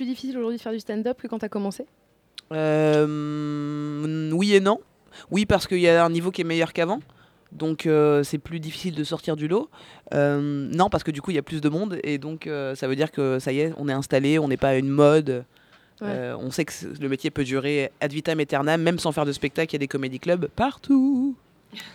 [0.05, 1.85] difficile aujourd'hui de faire du stand-up que quand t'as commencé
[2.51, 4.79] Euh, oui et non.
[5.31, 6.99] Oui, parce qu'il y a un niveau qui est meilleur qu'avant.
[7.51, 9.69] Donc euh, c'est plus difficile de sortir du lot.
[10.13, 12.75] Euh, non, parce que du coup il y a plus de monde et donc euh,
[12.75, 14.89] ça veut dire que ça y est, on est installé, on n'est pas à une
[14.89, 15.45] mode.
[16.01, 19.33] Euh, on sait que le métier peut durer ad vitam aeternam, même sans faire de
[19.33, 19.71] spectacle.
[19.71, 21.35] Il y a des comédie clubs partout.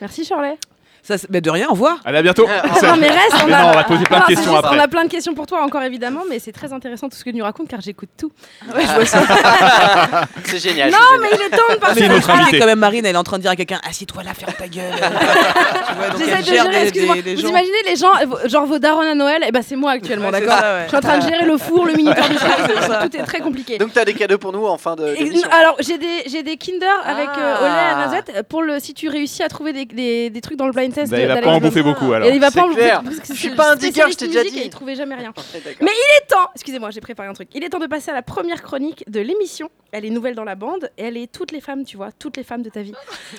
[0.01, 0.59] Merci Charlet.
[1.07, 1.99] Ça, c'est- mais de rien, au revoir.
[2.05, 2.47] Allez, à bientôt.
[2.47, 4.35] Non mais reste, on Mais a, non, on va te poser plein de Non, c'est
[4.37, 4.77] questions juste, après.
[4.79, 7.25] On a plein de questions pour toi encore évidemment, mais c'est très intéressant tout ce
[7.25, 8.33] que tu nous racontes car j'écoute tout.
[8.75, 9.19] Ouais, je vois ça.
[10.45, 10.91] c'est génial.
[10.91, 11.41] non c'est mais génial.
[11.41, 12.01] il est temps de C'est passer.
[12.07, 12.59] une autre Expliquez invitée.
[12.59, 14.67] quand même Marine, elle est en train de dire à quelqu'un Assieds-toi là, ferme ta
[14.67, 14.93] gueule.
[16.17, 17.17] Tu J'essaie de gérer, des- excusez-moi.
[17.35, 17.49] Vous gens.
[17.49, 20.41] imaginez les gens, euh, genre vos darons à Noël, et ben c'est moi actuellement, Ouais,
[20.41, 20.65] c'est d'accord.
[20.85, 23.07] Je suis en train de gérer le four, le minuteur du C'est truc, ça.
[23.09, 23.79] tout est très compliqué.
[23.79, 25.05] Donc t'as des cadeaux pour nous en fin de.
[25.53, 27.63] Alors j'ai des j'ai des Kinder avec euh, Ah.
[27.63, 30.94] Olé à Nazette pour le si tu réussis à trouver des trucs dans le blind
[30.95, 31.11] test.
[31.11, 32.29] Bah, de- il va pas en bouffer beaucoup alors.
[32.29, 33.03] Et il va pas C'est en bouffer clair.
[33.03, 34.59] parce que Je suis pas un digger, je t'ai déjà dit.
[34.59, 35.33] et il trouvait jamais rien.
[35.35, 35.73] D'accord.
[35.83, 37.49] Mais il est temps, excusez-moi, j'ai préparé un truc.
[37.55, 39.69] Il est temps de passer à la première chronique de l'émission.
[39.93, 42.37] Elle est nouvelle dans la bande et elle est toutes les femmes, tu vois, toutes
[42.37, 42.95] les femmes de ta vie.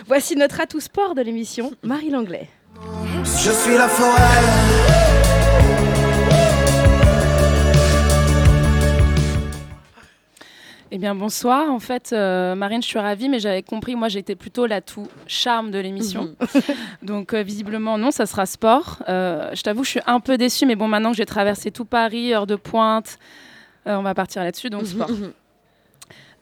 [0.08, 2.50] Voici notre atout sport de l'émission, Marie Langlais.
[3.24, 5.85] Je suis la forêt.
[10.92, 11.70] Eh bien, bonsoir.
[11.72, 15.72] En fait, euh, Marine, je suis ravie, mais j'avais compris, moi, j'étais plutôt l'atout charme
[15.72, 16.36] de l'émission.
[17.02, 19.00] Donc, euh, visiblement, non, ça sera sport.
[19.10, 21.86] Euh, je t'avoue, je suis un peu déçue, mais bon, maintenant que j'ai traversé tout
[21.86, 23.18] Paris, heure de pointe,
[23.88, 25.10] on va partir là-dessus, donc sport.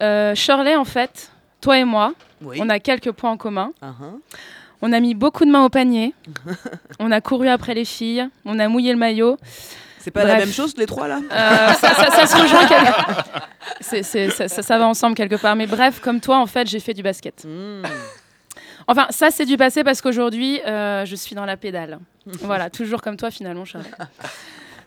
[0.01, 2.57] Euh, Shirley, en fait, toi et moi, Oui.
[2.61, 3.71] on a quelques points en commun.
[3.81, 4.19] Uh-huh.
[4.81, 6.13] On a mis beaucoup de mains au panier.
[6.99, 8.27] on a couru après les filles.
[8.45, 9.37] On a mouillé le maillot.
[10.03, 12.91] C'est pas la même chose les trois là Euh, ça, ça- ça se rejoint quelque...
[14.29, 15.55] Ça, ça- ça va ensemble quelque part.
[15.55, 17.45] Mais bref, comme toi, en fait, j'ai fait du basket.
[17.45, 17.83] Hmm.
[18.87, 21.99] Enfin, ça, c'est du passé parce qu'aujourd'hui, euh, je suis dans la pédale.
[22.41, 23.85] voilà, toujours comme toi, finalement, Charles.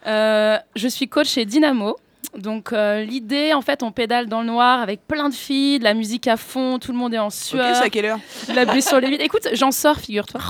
[0.06, 1.96] Euh, je suis coach chez Dynamo.
[2.36, 5.84] Donc, euh, l'idée, en fait, on pédale dans le noir avec plein de filles, de
[5.84, 8.18] la musique à fond, tout le monde est en Ok, sueur, c'est à quelle heure
[8.54, 9.22] la sur les vides.
[9.22, 10.40] Écoute, j'en sors, figure-toi.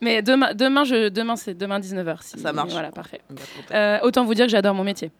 [0.00, 2.22] Mais demain, demain, je, demain, c'est demain 19h.
[2.22, 2.72] Ça marche.
[2.72, 3.20] Voilà, parfait.
[3.72, 5.10] Euh, autant vous dire que j'adore mon métier.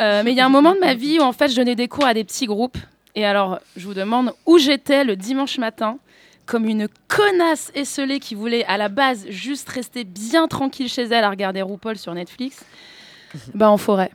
[0.00, 1.74] Euh, mais il y a un moment de ma vie où en fait je donnais
[1.74, 2.78] des cours à des petits groupes.
[3.14, 5.98] Et alors, je vous demande où j'étais le dimanche matin,
[6.46, 11.24] comme une connasse esselée qui voulait à la base juste rester bien tranquille chez elle
[11.24, 12.64] à regarder RuPaul sur Netflix.
[13.54, 14.10] bah en forêt.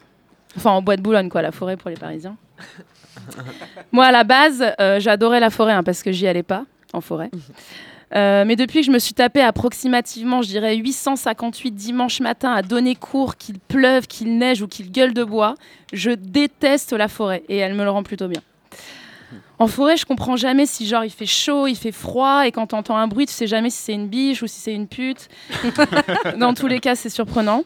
[0.56, 2.38] Enfin en bois de Boulogne, quoi, la forêt pour les Parisiens.
[3.92, 7.02] Moi, à la base, euh, j'adorais la forêt hein, parce que j'y allais pas en
[7.02, 7.30] forêt.
[8.16, 12.62] Euh, mais depuis que je me suis tapé approximativement, je dirais 858 dimanches matin à
[12.62, 15.56] donner cours, qu'il pleuve, qu'il neige ou qu'il gueule de bois,
[15.92, 18.42] je déteste la forêt et elle me le rend plutôt bien.
[19.60, 22.68] En forêt, je comprends jamais si genre il fait chaud, il fait froid et quand
[22.68, 25.30] t'entends un bruit, tu sais jamais si c'est une biche ou si c'est une pute.
[26.38, 27.64] Dans tous les cas, c'est surprenant.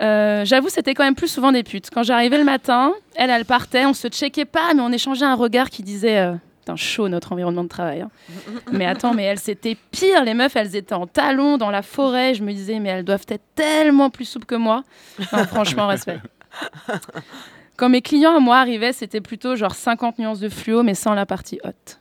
[0.00, 1.90] Euh, J'avoue, c'était quand même plus souvent des putes.
[1.92, 5.34] Quand j'arrivais le matin, elle, elle partait, on se checkait pas, mais on échangeait un
[5.34, 6.34] regard qui disait euh,
[6.68, 8.02] Putain, chaud notre environnement de travail.
[8.02, 8.10] hein.
[8.72, 10.22] mais attends, mais elles, c'était pire.
[10.22, 12.34] Les meufs, elles étaient en talons dans la forêt.
[12.34, 14.84] Je me disais, mais elles doivent être tellement plus souples que moi.
[15.48, 16.18] Franchement, respect.
[17.78, 21.14] Quand mes clients à moi arrivaient, c'était plutôt genre 50 nuances de fluo, mais sans
[21.14, 22.00] la partie haute.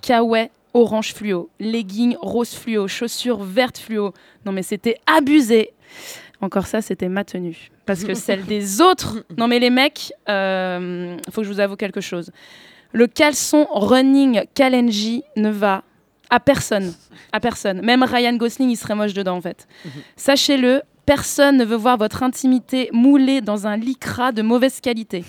[0.00, 4.12] Kawaii, orange fluo, leggings rose fluo, chaussures vertes fluo.
[4.44, 5.70] Non, mais c'était abusé.
[6.40, 7.70] Encore ça, c'était ma tenue.
[7.86, 9.24] Parce que celle des autres.
[9.38, 12.32] Non, mais les mecs, euh, faut que je vous avoue quelque chose.
[12.92, 15.82] Le caleçon running Kalenji ne va
[16.30, 16.94] à personne.
[17.32, 17.82] À personne.
[17.82, 19.66] Même Ryan Gosling, il serait moche dedans, en fait.
[20.16, 25.24] Sachez-le, personne ne veut voir votre intimité moulée dans un lycra de mauvaise qualité.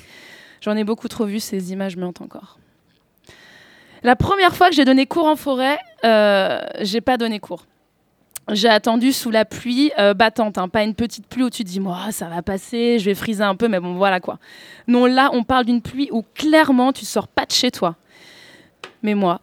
[0.61, 2.57] J'en ai beaucoup trop vu, ces images me hantent encore.
[4.03, 7.65] La première fois que j'ai donné cours en forêt, euh, j'ai pas donné cours.
[8.51, 11.69] J'ai attendu sous la pluie euh, battante, hein, pas une petite pluie où tu te
[11.69, 14.37] dis, moi, ça va passer, je vais friser un peu, mais bon, voilà quoi.
[14.87, 17.95] Non, là, on parle d'une pluie où clairement, tu sors pas de chez toi.
[19.01, 19.39] Mais moi,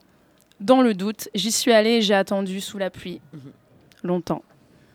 [0.61, 3.21] dans le doute, j'y suis allée et j'ai attendu sous la pluie.
[4.03, 4.43] Longtemps.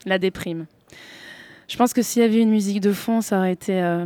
[0.05, 0.67] La déprime.
[1.67, 4.05] Je pense que s'il y avait une musique de fond, ça aurait été euh,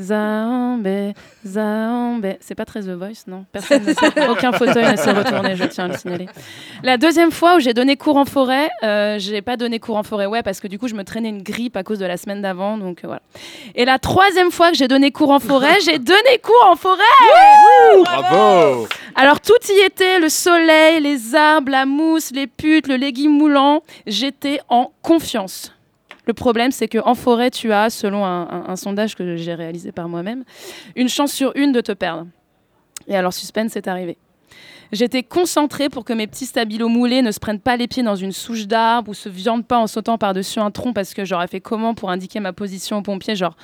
[0.00, 1.14] Zaombe,
[1.46, 2.36] Zaombe.
[2.40, 3.44] C'est pas très The Voice, non?
[3.52, 4.28] Personne ne sait.
[4.28, 6.26] Aucun fauteuil ne s'est retourné, je tiens à le signaler.
[6.82, 10.02] La deuxième fois où j'ai donné cours en forêt, euh, j'ai pas donné cours en
[10.02, 12.16] forêt, ouais, parce que du coup, je me traînais une grippe à cause de la
[12.16, 13.22] semaine d'avant, donc euh, voilà.
[13.74, 17.02] Et la troisième fois que j'ai donné cours en forêt, j'ai donné cours en forêt
[18.04, 23.30] Bravo alors tout y était, le soleil, les arbres, la mousse, les putes, le légume
[23.30, 23.82] moulant.
[24.08, 25.73] J'étais en confiance.
[26.26, 30.44] Le problème, c'est qu'en forêt, tu as, selon un, sondage que j'ai réalisé par moi-même,
[30.96, 32.26] une chance sur une de te perdre.
[33.06, 34.16] Et alors, suspense est arrivé.
[34.92, 38.14] J'étais concentrée pour que mes petits stabilos moulés ne se prennent pas les pieds dans
[38.14, 41.48] une souche d'arbre ou se viandent pas en sautant par-dessus un tronc parce que j'aurais
[41.48, 43.56] fait comment pour indiquer ma position aux pompiers Genre,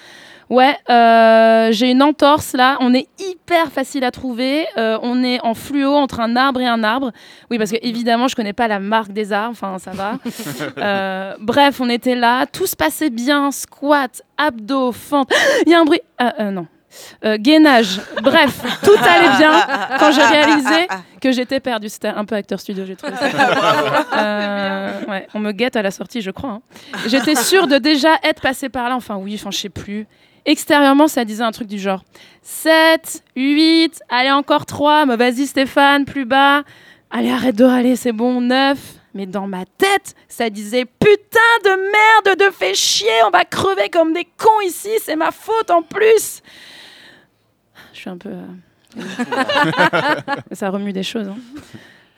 [0.51, 5.41] ouais, euh, j'ai une entorse là, on est hyper facile à trouver, euh, on est
[5.43, 7.13] en fluo entre un arbre et un arbre.
[7.51, 10.19] Oui, parce que évidemment, je connais pas la marque des arbres, enfin, ça va.
[10.79, 15.31] Euh, bref, on était là, tout se passait bien, squat, abdos, fente.
[15.67, 16.01] Il y a un bruit.
[16.19, 16.67] Ah, non.
[17.23, 19.53] Gainage, bref, tout allait bien
[20.01, 20.89] quand j'ai réalisé
[21.21, 21.89] que j'étais perdue.
[21.89, 23.27] C'était un peu acteur studio, j'ai trouvé ça.
[25.09, 26.51] Ouais, on me guette à la sortie, je crois.
[26.51, 26.63] hein.
[27.07, 28.97] J'étais sûre de déjà être passée par là.
[28.97, 30.07] Enfin, oui, enfin, je sais plus.
[30.47, 32.03] Extérieurement, ça disait un truc du genre
[32.43, 36.63] 7, 8, allez, encore 3, mais vas-y, Stéphane, plus bas.
[37.11, 38.79] Allez, arrête de râler, c'est bon, 9.
[39.13, 43.89] Mais dans ma tête, ça disait Putain de merde, de fait chier, on va crever
[43.89, 46.43] comme des cons ici, c'est ma faute en plus.
[47.93, 48.31] Je suis un peu.
[48.31, 48.47] euh,
[50.53, 51.27] ça remue des choses.
[51.29, 51.37] hein.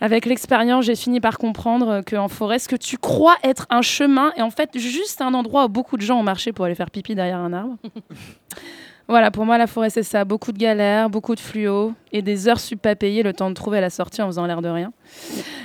[0.02, 4.32] Avec l'expérience, j'ai fini par comprendre qu'en forêt, ce que tu crois être un chemin
[4.36, 6.90] est en fait juste un endroit où beaucoup de gens ont marché pour aller faire
[6.90, 7.76] pipi derrière un arbre.
[9.08, 10.24] voilà, pour moi, la forêt, c'est ça.
[10.24, 13.54] Beaucoup de galères, beaucoup de fluo et des heures sup pas payées, le temps de
[13.54, 14.92] trouver la sortie en faisant l'air de rien.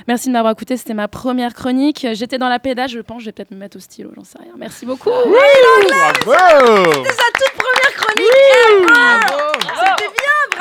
[0.06, 0.76] Merci de m'avoir écouté.
[0.76, 2.06] C'était ma première chronique.
[2.12, 3.22] J'étais dans la pédale, je pense.
[3.22, 4.52] Je vais peut-être me mettre au stylo, j'en sais rien.
[4.56, 5.10] Merci beaucoup.
[8.86, 10.07] Bravo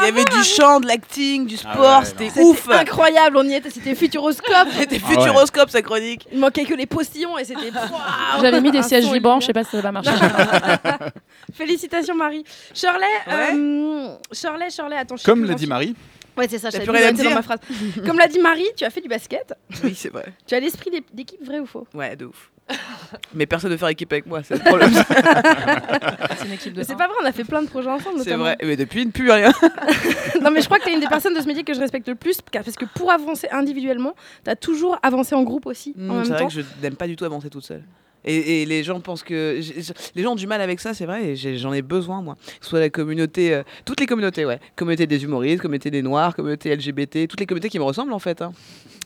[0.02, 2.70] Il y avait du chant, de l'acting, du Ah sport, ouais, c'était ouf.
[2.70, 4.68] incroyable, on y était, c'était Futuroscope.
[4.78, 5.16] C'était Ah ouais.
[5.16, 6.28] Futuroscope sa chronique.
[6.32, 7.72] Il manquait que les postillons et c'était.
[7.74, 9.40] Waouh J'avais mis des Un sièges vibrants.
[9.40, 10.12] Je sais pas si ça va marcher.
[11.54, 12.44] Félicitations Marie.
[12.74, 13.54] Shirley, Ouais.
[13.56, 15.16] euh, Shirley, Shirley, attends.
[15.18, 15.96] je sais Comme l'a dit Marie,
[16.38, 17.60] Ouais, c'est ça, je T'as plus plus rien à était dans dire ma phrase.
[18.06, 19.54] Comme l'a dit Marie, tu as fait du basket.
[19.84, 20.26] Oui, c'est vrai.
[20.46, 21.88] Tu as l'esprit d'é- d'équipe, vrai ou faux?
[21.94, 22.52] Ouais, de ouf.
[23.34, 24.92] Mais personne ne veut faire équipe avec moi, c'est le problème.
[26.38, 28.20] C'est une équipe de C'est pas vrai, on a fait plein de projets ensemble.
[28.24, 28.58] c'est vrai.
[28.62, 29.52] Mais depuis, il ne pue rien.
[30.42, 31.80] non, mais je crois que tu es une des personnes de ce métier que je
[31.80, 35.94] respecte le plus parce que pour avancer individuellement, tu as toujours avancé en groupe aussi
[35.96, 36.48] Mm, même c'est vrai temps.
[36.48, 37.84] que je n'aime pas du tout avancer toute seule.
[38.28, 39.60] Et, les gens pensent que.
[40.16, 42.36] Les gens ont du mal avec ça, c'est vrai, et j'en ai besoin, moi.
[42.62, 43.54] Soit la communauté.
[43.54, 44.60] euh, toutes les communautés, ouais.
[44.76, 48.20] Communauté des humoristes, communauté des noirs, communauté LGBT, toutes les communautés qui me ressemblent, en
[48.20, 48.52] fait, hein,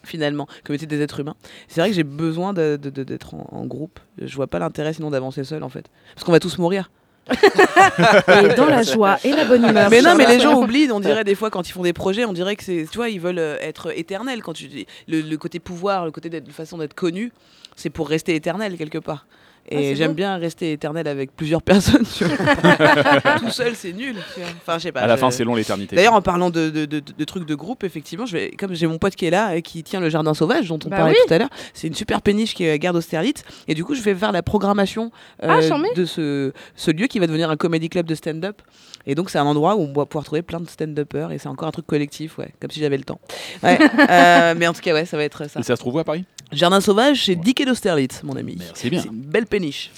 [0.04, 0.48] finalement.
[0.64, 1.36] Communauté des êtres humains.
[1.68, 4.00] C'est vrai que j'ai besoin d'être en, en groupe.
[4.20, 5.86] Je vois pas l'intérêt sinon d'avancer seul, en fait.
[6.16, 6.90] Parce qu'on va tous mourir.
[7.32, 9.90] Et dans la joie et la bonne humeur.
[9.90, 12.26] Mais non, mais les gens oublient, on dirait des fois quand ils font des projets,
[12.26, 14.42] on dirait que c'est, tu vois, ils veulent euh, être éternels.
[14.42, 17.32] Quand tu dis le, le côté pouvoir, le côté de façon d'être connu,
[17.76, 19.26] c'est pour rester éternel quelque part.
[19.70, 22.06] Ah, Et j'aime bien rester éternel avec plusieurs personnes.
[22.18, 22.36] tu vois.
[23.40, 24.16] Tout seul, c'est nul.
[24.34, 24.50] tu vois.
[24.58, 25.02] Enfin, je sais pas.
[25.02, 25.96] à la je- fin, c'est long l'éternité.
[25.96, 28.88] D'ailleurs, en parlant de, de- de- de trucs de groupe, effectivement, je vais, comme j'ai
[28.88, 31.14] mon pote qui est là et qui tient le jardin sauvage dont on Bah parlait
[31.14, 31.18] oui.
[31.28, 33.44] tout à l'heure, c'est une super péniche qui est à Garde Austerlitz.
[33.68, 35.12] Et du coup, je vais faire la programmation
[35.44, 38.62] euh, Ah, de ce, ce lieu qui va devenir un comédie club de stand-up.
[39.08, 41.48] Et donc, c'est un endroit où on va pouvoir trouver plein de stand-uppers et c'est
[41.50, 43.20] encore un truc collectif, ouais, comme si j'avais le temps.
[43.64, 45.60] Ouais, euh, mais en tout cas, ouais, ça va être ça.
[45.60, 46.26] Et ça se trouve où à Paris?
[46.52, 48.56] Jardin sauvage, c'est Dick et d'Austerlitz, mon ami.
[48.60, 49.02] Merci bien.
[49.02, 49.92] C'est une belle péniche.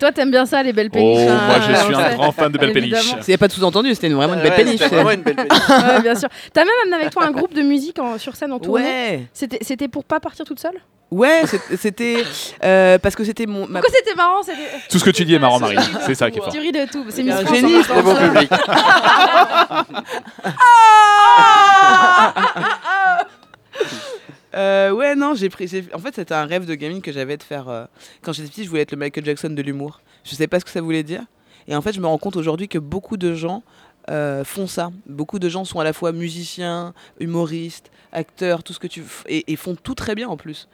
[0.00, 1.26] Toi, t'aimes bien ça, les belles péniches.
[1.28, 2.14] Oh, hein, moi je suis un sait.
[2.14, 2.94] grand fan de Belle Péniche.
[2.94, 3.22] Évidemment.
[3.26, 4.80] Il n'y a pas de sous-entendu, c'était une- vraiment une belle Ouais, péniche.
[4.80, 5.52] c'était vraiment une belle péniche.
[5.68, 6.30] Ouais, bien sûr.
[6.54, 8.84] T'as même amené avec toi un groupe de musique en- sur scène en tournée.
[8.84, 10.80] Ouais, C'était pour pas partir toute seule?
[11.10, 12.24] Ouais, c'est- c'était
[12.64, 13.66] euh, parce que c'était mon.
[13.68, 14.56] ma- Pourquoi c'était marrant c'était-
[14.88, 15.76] Tout ce que tu dis est marrant, Marie.
[16.06, 16.50] C'est ça qui est fort.
[16.52, 17.04] Tu ris de tout.
[17.10, 17.54] C'est un Miss France.
[17.54, 18.50] génie, c'est C'est bon public.
[24.56, 25.70] Euh, ouais, non, j'ai pris.
[25.92, 27.68] En fait, c'était un rêve de gamine que j'avais de faire.
[27.68, 27.84] euh,
[28.22, 30.00] Quand j'étais petite, je voulais être le Michael Jackson de l'humour.
[30.24, 31.24] Je sais pas ce que ça voulait dire.
[31.68, 33.62] Et en fait, je me rends compte aujourd'hui que beaucoup de gens
[34.08, 34.90] euh, font ça.
[35.06, 39.02] Beaucoup de gens sont à la fois musiciens, humoristes, acteurs, tout ce que tu.
[39.26, 40.68] Et, et font tout très bien en plus.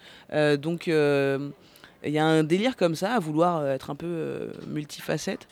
[0.59, 5.49] Donc, il y a un délire comme ça, à vouloir être un peu multifacette,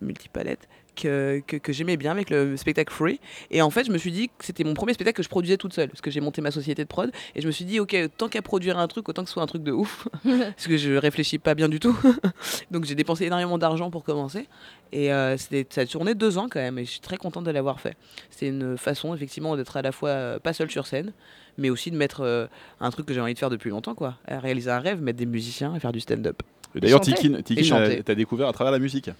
[0.00, 3.20] multipalette, que, que, que j'aimais bien avec le spectacle Free.
[3.50, 5.56] Et en fait, je me suis dit que c'était mon premier spectacle que je produisais
[5.56, 7.10] toute seule, parce que j'ai monté ma société de prod.
[7.34, 9.42] Et je me suis dit, ok, tant qu'à produire un truc, autant que ce soit
[9.42, 11.96] un truc de ouf, parce que je réfléchis pas bien du tout.
[12.70, 14.46] Donc j'ai dépensé énormément d'argent pour commencer.
[14.92, 17.44] Et euh, c'était- ça a tourné deux ans quand même, et je suis très contente
[17.44, 17.96] de l'avoir fait.
[18.30, 21.12] C'est une façon, effectivement, d'être à la fois euh, pas seul sur scène,
[21.58, 22.46] mais aussi de mettre euh,
[22.80, 24.16] un truc que j'ai envie de faire depuis longtemps, quoi.
[24.26, 26.42] À réaliser un rêve, mettre des musiciens et faire du stand-up.
[26.74, 27.00] D'ailleurs.
[27.00, 29.10] Tikin, Et Tikin t'as découvert à travers la musique.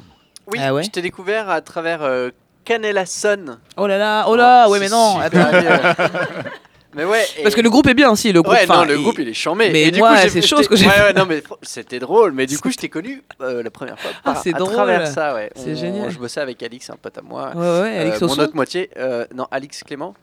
[0.52, 2.30] Oui, Ah ouais je t'ai découvert à travers euh,
[2.64, 3.58] Canela Son.
[3.76, 5.50] Oh là là, oh là, ouais, c'est mais non, attends.
[5.50, 5.68] vieux.
[6.94, 7.24] mais ouais.
[7.38, 8.54] et- Parce que le groupe est bien, si, le groupe.
[8.54, 9.70] Ouais, enfin, non, le il- groupe il est chambé.
[9.70, 11.56] mais Et du moi, coup, j'ai- c'est chose que j'ai Ouais, ouais, non, mais fr-
[11.62, 12.32] c'était drôle.
[12.32, 14.72] Mais du coup, je t'ai connu euh, la première fois Ah, par- c'est à drôle.
[14.74, 15.50] travers ça, ouais.
[15.54, 16.10] C'est On- génial.
[16.10, 17.52] Je bossais avec Alix, un pote à moi.
[17.54, 20.14] Ouais, ouais, Alex Euh, Mon autre moitié, euh, non, Alix Clément.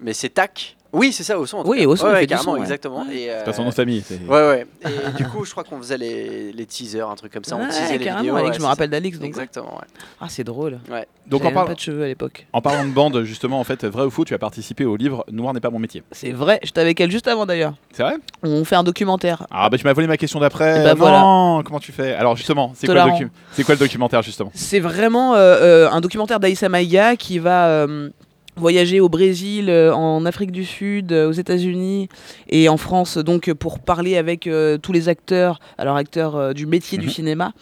[0.00, 0.76] Mais c'est Tac.
[0.92, 1.58] Oui, c'est ça, au son.
[1.66, 2.60] Oui, ouais, il ouais, fait du carrément, son, ouais.
[2.60, 3.06] exactement.
[3.12, 4.02] Et, C'est pas son euh, nom de famille.
[4.26, 4.66] Ouais, ouais.
[4.86, 7.56] Et du coup, je crois qu'on faisait les, les teasers, un truc comme ça.
[7.56, 8.36] On Ouais, teasait les carrément, vidéos.
[8.36, 9.86] Alex, ouais, je me rappelle donc- Exactement, ouais.
[10.20, 10.78] Ah, c'est drôle.
[11.26, 12.46] Donc en, J'avais même par- pas de cheveux à l'époque.
[12.54, 15.26] en parlant de bande, justement, en fait, vrai ou faux, tu as participé au livre
[15.30, 16.02] Noir n'est pas mon métier.
[16.10, 17.74] C'est vrai, j'étais avec elle juste avant d'ailleurs.
[17.92, 18.14] C'est vrai?
[18.42, 19.46] On fait un documentaire.
[19.50, 20.82] Ah bah tu m'as volé ma question d'après.
[20.84, 22.14] Bah, non, comment tu fais?
[22.14, 24.50] Alors justement, c'est quoi, docu- quoi le documentaire justement?
[24.54, 25.38] C'est vraiment euh,
[25.86, 28.08] euh, un documentaire d'Aïssa Maïga qui va euh,
[28.58, 32.08] voyager au Brésil, euh, en Afrique du Sud, euh, aux États-Unis
[32.48, 36.66] et en France, donc pour parler avec euh, tous les acteurs, alors acteurs euh, du
[36.66, 37.12] métier du Mhm.
[37.12, 37.52] cinéma,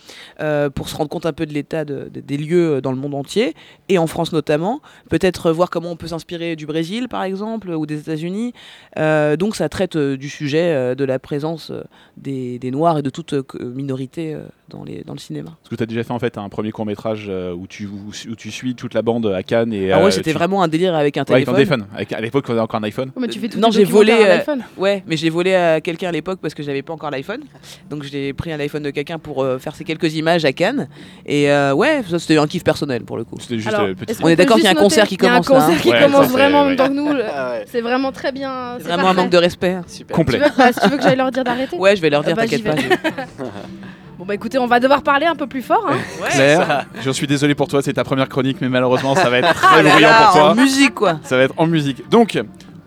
[0.40, 2.98] euh, pour se rendre compte un peu de l'état de- de- des lieux dans le
[2.98, 3.54] monde entier
[3.88, 4.80] et en France notamment.
[5.10, 8.52] Peut-être euh, voir comment on peut s'inspirer du Brésil par exemple ou des États-Unis.
[8.98, 11.82] Euh, donc ça traite euh, du sujet euh, de la présence euh,
[12.16, 15.50] des, des Noirs et de toute euh, minorité euh, dans, les, dans le cinéma.
[15.62, 18.10] Parce que tu as déjà fait en fait un premier court métrage où, tu, où,
[18.30, 20.62] où tu suis toute la bande à Cannes et Ah euh, ouais, c'était tu- vraiment
[20.62, 21.78] un délire avec un Ouais, avec un téléphone.
[21.82, 21.96] téléphone.
[21.96, 23.10] Avec- à l'époque, on avait encore un iPhone.
[23.16, 24.38] Oh, mais tu fais tout Non, j'ai volé, euh.
[24.76, 27.40] Ouais, mais j'ai volé à quelqu'un à l'époque parce que j'avais pas encore l'iPhone.
[27.90, 30.88] Donc j'ai pris un iPhone de quelqu'un pour euh, faire ces quelques images à Cannes.
[31.26, 33.36] Et euh, ouais, ça c'était un kiff personnel pour le coup.
[33.40, 34.12] C'était juste Alors, euh, petit.
[34.12, 35.54] est-ce On est d'accord qu'il y a un concert qui qu'il y a commence, un
[35.54, 35.74] hein.
[35.76, 37.08] concert qui commence vraiment en c'est- même temps que nous.
[37.34, 38.76] Ah C'est vraiment très bien.
[38.80, 39.76] C'est vraiment un manque de respect.
[39.86, 40.14] super.
[40.16, 40.38] Complet.
[40.38, 42.34] Tu veux, si tu veux que j'aille leur dire d'arrêter Ouais, je vais leur dire,
[42.36, 42.74] Ah bah, t'inquiète pas.
[44.18, 45.86] Bon bah écoutez, on va devoir parler un peu plus fort.
[45.88, 45.96] Hein.
[46.30, 49.48] Claire, je suis désolé pour toi, c'est ta première chronique, mais malheureusement, ça va être
[49.62, 50.50] Ah très là bruyant là, pour toi.
[50.50, 51.20] en musique quoi.
[51.22, 52.08] Ça va être en musique.
[52.08, 52.38] Donc,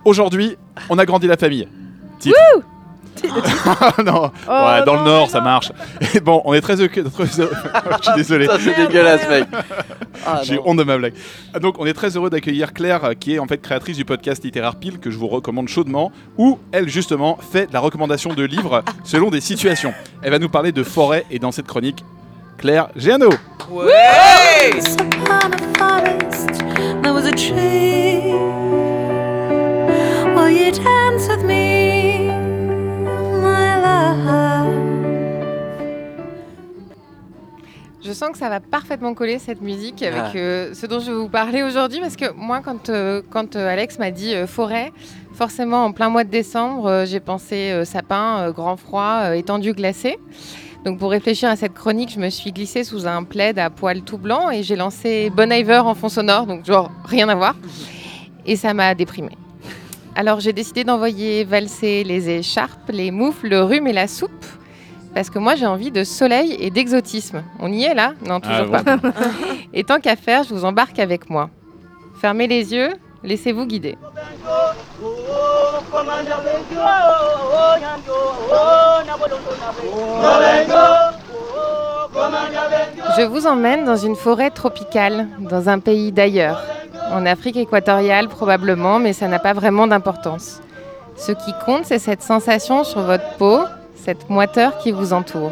[0.06, 0.58] aujourd'hui,
[0.90, 1.68] on a grandi la famille.
[2.18, 2.36] Titre.
[4.06, 5.72] Non, Oh, ouais, dans non, le Nord, ça marche.
[6.14, 8.46] Et bon, on est très, Je suis désolé.
[8.46, 9.46] Ça, c'est dégueulasse, mec.
[10.26, 10.62] Ah, J'ai non.
[10.66, 11.14] honte de ma blague.
[11.54, 14.06] Ah, Donc, on est très heureux d'accueillir Claire, euh, qui est en fait créatrice du
[14.06, 18.34] podcast littéraire Pile, que je vous recommande chaudement, où elle, justement, fait de la recommandation
[18.34, 19.94] de livres selon des situations.
[20.22, 22.04] Elle va nous parler de forêt et dans cette chronique,
[22.58, 23.30] Claire Géano.
[23.70, 24.72] Ouais.
[30.36, 32.09] Will you dance with me,
[38.10, 40.32] Je sens que ça va parfaitement coller cette musique avec Ah.
[40.36, 43.72] euh, ce dont je vais vous parler aujourd'hui parce que moi quand, euh, quand euh,
[43.72, 44.92] Alex m'a dit forêt,
[45.34, 50.18] forcément en plein mois de décembre, j'ai pensé sapin, grand froid, étendue glacée.
[50.86, 54.02] Donc pour réfléchir à cette chronique, je me suis glissée sous un plaid à poil
[54.02, 57.56] tout blanc et j'ai lancé Bon Iver en fond sonore, donc genre rien à voir.
[58.48, 59.38] Et ça m'a déprimée.
[60.16, 64.46] Alors j'ai décidé d'envoyer valser les écharpes, les moufles, le rhume et la soupe.
[65.14, 67.44] Parce que moi j'ai envie de soleil et d'exotisme.
[67.60, 68.14] On y est là?
[68.26, 68.96] Non, toujours Ah, pas.
[69.74, 71.50] Et tant qu'à faire, je vous embarque avec moi.
[72.22, 72.90] Fermez les yeux,
[73.24, 73.98] laissez-vous guider.
[83.18, 86.62] Je vous emmène dans une forêt tropicale, dans un pays d'ailleurs.
[87.12, 90.62] En Afrique équatoriale probablement, mais ça n'a pas vraiment d'importance.
[91.16, 93.60] Ce qui compte, c'est cette sensation sur votre peau,
[94.04, 95.52] cette moiteur qui vous entoure.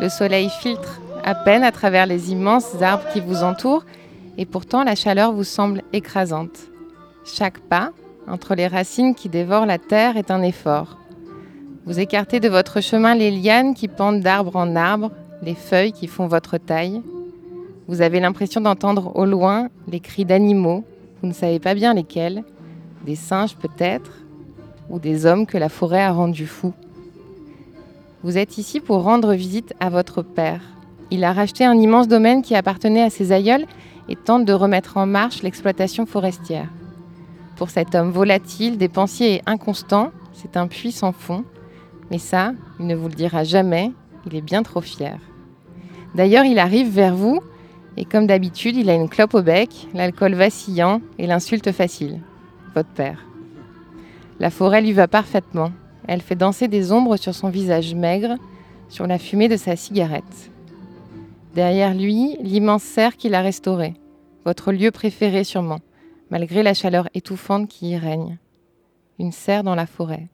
[0.00, 3.84] Le soleil filtre à peine à travers les immenses arbres qui vous entourent,
[4.38, 6.58] et pourtant la chaleur vous semble écrasante.
[7.24, 7.90] Chaque pas,
[8.26, 10.98] entre les racines qui dévorent la terre, est un effort.
[11.84, 15.10] Vous écartez de votre chemin les lianes qui pendent d'arbre en arbre,
[15.42, 17.02] les feuilles qui font votre taille.
[17.88, 20.84] Vous avez l'impression d'entendre au loin les cris d'animaux,
[21.20, 22.44] vous ne savez pas bien lesquels,
[23.04, 24.12] des singes peut-être,
[24.90, 26.72] ou des hommes que la forêt a rendus fous.
[28.24, 30.60] Vous êtes ici pour rendre visite à votre père.
[31.10, 33.66] Il a racheté un immense domaine qui appartenait à ses aïeuls
[34.08, 36.68] et tente de remettre en marche l'exploitation forestière.
[37.56, 41.44] Pour cet homme volatile, dépensier et inconstant, c'est un puits sans fond.
[42.12, 43.90] Mais ça, il ne vous le dira jamais,
[44.26, 45.18] il est bien trop fier.
[46.14, 47.40] D'ailleurs, il arrive vers vous,
[47.96, 52.20] et comme d'habitude, il a une clope au bec, l'alcool vacillant et l'insulte facile.
[52.74, 53.26] Votre père.
[54.38, 55.72] La forêt lui va parfaitement.
[56.08, 58.36] Elle fait danser des ombres sur son visage maigre,
[58.88, 60.50] sur la fumée de sa cigarette.
[61.54, 63.94] Derrière lui, l'immense serre qu'il a restauré,
[64.44, 65.80] votre lieu préféré sûrement,
[66.30, 68.38] malgré la chaleur étouffante qui y règne.
[69.18, 70.28] Une serre dans la forêt,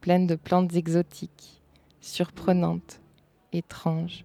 [0.00, 1.62] pleine de plantes exotiques,
[2.00, 3.00] surprenantes,
[3.52, 4.24] étranges.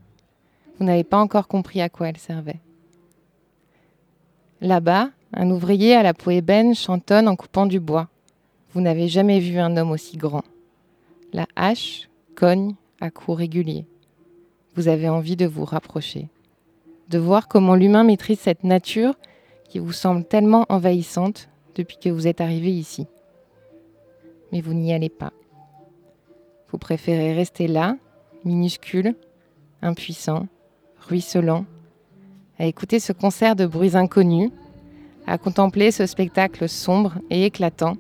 [0.80, 2.60] Vous n'avez pas encore compris à quoi elle servait.
[4.62, 8.08] Là-bas, un ouvrier à la peau ébène chantonne en coupant du bois.
[8.74, 10.43] Vous n'avez jamais vu un homme aussi grand.
[11.34, 13.86] La hache cogne à coups réguliers.
[14.75, 16.30] Vous avez envie de vous rapprocher,
[17.09, 19.15] de voir comment l'humain maîtrise cette nature
[19.67, 23.07] qui vous semble tellement envahissante depuis que vous êtes arrivé ici.
[24.53, 25.34] Mais vous n'y allez pas.
[26.69, 27.97] Vous préférez rester là,
[28.45, 29.13] minuscule,
[29.82, 30.47] impuissant,
[31.09, 31.65] ruisselant,
[32.57, 34.51] à écouter ce concert de bruits inconnus,
[35.25, 37.97] à contempler ce spectacle sombre et éclatant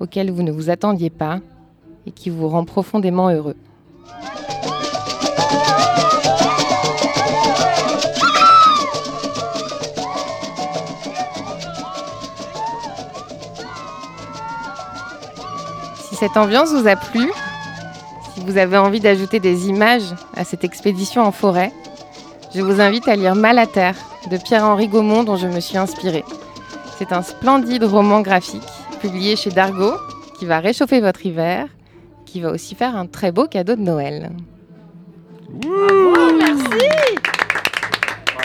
[0.00, 1.40] auquel vous ne vous attendiez pas
[2.06, 3.56] et qui vous rend profondément heureux.
[16.08, 17.30] Si cette ambiance vous a plu,
[18.34, 21.72] si vous avez envie d'ajouter des images à cette expédition en forêt,
[22.54, 23.96] je vous invite à lire Mal à terre
[24.30, 26.24] de Pierre-Henri Gaumont dont je me suis inspirée.
[26.98, 28.62] C'est un splendide roman graphique
[29.00, 29.94] publié chez Dargaud
[30.38, 31.66] qui va réchauffer votre hiver,
[32.34, 34.32] qui va aussi faire un très beau cadeau de Noël.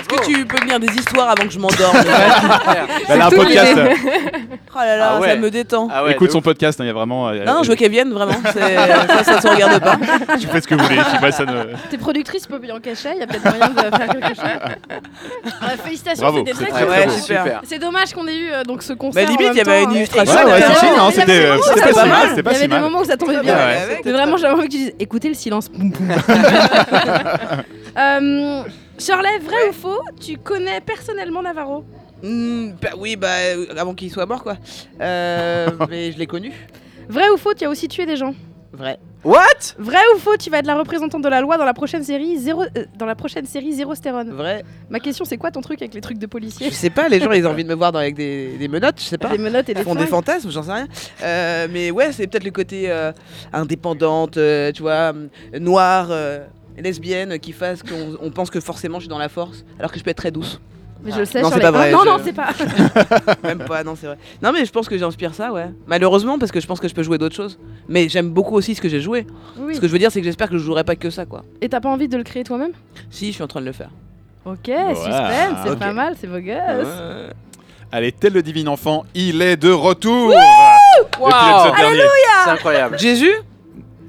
[0.09, 1.97] Que tu peux me lire des histoires avant que je m'endorme
[3.09, 3.75] Elle a un podcast.
[3.77, 5.29] Oh là là, Ah ouais.
[5.29, 5.89] ça me détend.
[6.09, 7.27] Écoute son podcast, hein, il y a vraiment.
[7.29, 8.33] euh, Non, je veux qu'elle vienne, vraiment.
[8.53, 9.97] c'est- Ça, ça se regarde pas.
[10.39, 10.97] Tu fais ce que vous voulez.
[10.97, 13.69] je sais pas, ça ne- T'es productrice, peut bien cachet, il y a peut-être moyen
[13.69, 14.45] de faire quelque chose.
[15.61, 16.93] Ouais, félicitations, Bravo, c'était c'est très très, cool.
[16.95, 17.11] très beau.
[17.13, 17.61] super.
[17.63, 19.25] C'est dommage qu'on ait eu euh, donc ce concert.
[19.25, 20.35] Bah, limite, même il y avait une euh, illustration.
[20.35, 20.79] Ouais, ouais, exactement.
[20.79, 22.29] si, si, non, Il y avait c'était, euh, pas si mal, bien.
[22.29, 22.81] c'était pas Il y si avait des mal.
[22.81, 23.55] moments où ça tombait bien.
[23.55, 23.77] Ouais.
[23.97, 25.69] C'était vraiment, j'avais envie que tu dises écoutez le silence.
[25.69, 26.09] Boum, boum.
[27.97, 28.63] Euh,
[28.99, 31.83] Shirley, vrai ou faux Tu connais personnellement Navarro
[32.21, 34.57] Hmm, bah, oui, bah, euh, avant qu'il soit mort, quoi.
[34.99, 36.51] Euh, mais je l'ai connu.
[37.07, 38.33] Vrai ou faux Tu as aussi tué des gens
[38.73, 38.99] Vrai.
[39.23, 39.39] What?
[39.79, 42.37] Vrai ou faux Tu vas être la représentante de la loi dans la prochaine série
[42.37, 44.31] Zéro, euh, dans la prochaine série Zéro Stérone.
[44.31, 44.63] Vrai.
[44.89, 47.19] Ma question, c'est quoi ton truc avec les trucs de policiers Je sais pas, les
[47.19, 49.29] gens ils ont envie de me voir dans- avec des, des menottes, je sais pas.
[49.29, 50.87] Des menottes et des Ils font des fantasmes, j'en sais rien.
[51.23, 53.11] Euh, mais ouais, c'est peut-être le côté euh,
[53.53, 55.27] indépendante, euh, tu vois, euh,
[55.59, 56.39] noire, euh,
[56.81, 59.99] lesbienne, qui fasse qu'on on pense que forcément je suis dans la force, alors que
[59.99, 60.59] je peux être très douce.
[61.01, 61.87] Mais je le sais, Non, c'est pas vrai.
[61.89, 62.49] Ah, non, je- non, c'est pas.
[63.43, 64.17] Même pas, non, c'est vrai.
[64.43, 65.69] Non, mais je pense que j'inspire ça, ouais.
[65.87, 67.57] Malheureusement, parce que je pense que je peux jouer d'autres choses.
[67.87, 69.25] Mais j'aime beaucoup aussi ce que j'ai joué.
[69.57, 69.75] Oui.
[69.75, 71.45] Ce que je veux dire, c'est que j'espère que je jouerai pas que ça, quoi.
[71.61, 72.71] Et t'as pas envie de le créer toi-même?
[73.09, 73.91] Si, je suis en train de le faire.
[74.45, 76.87] Ok, suspense, c'est pas mal, c'est beau gosse.
[77.93, 80.33] Allez, tel le divin enfant, il est de retour
[81.17, 81.31] Wow.
[81.77, 82.01] dernier.
[82.43, 82.99] C'est incroyable.
[82.99, 83.33] Jésus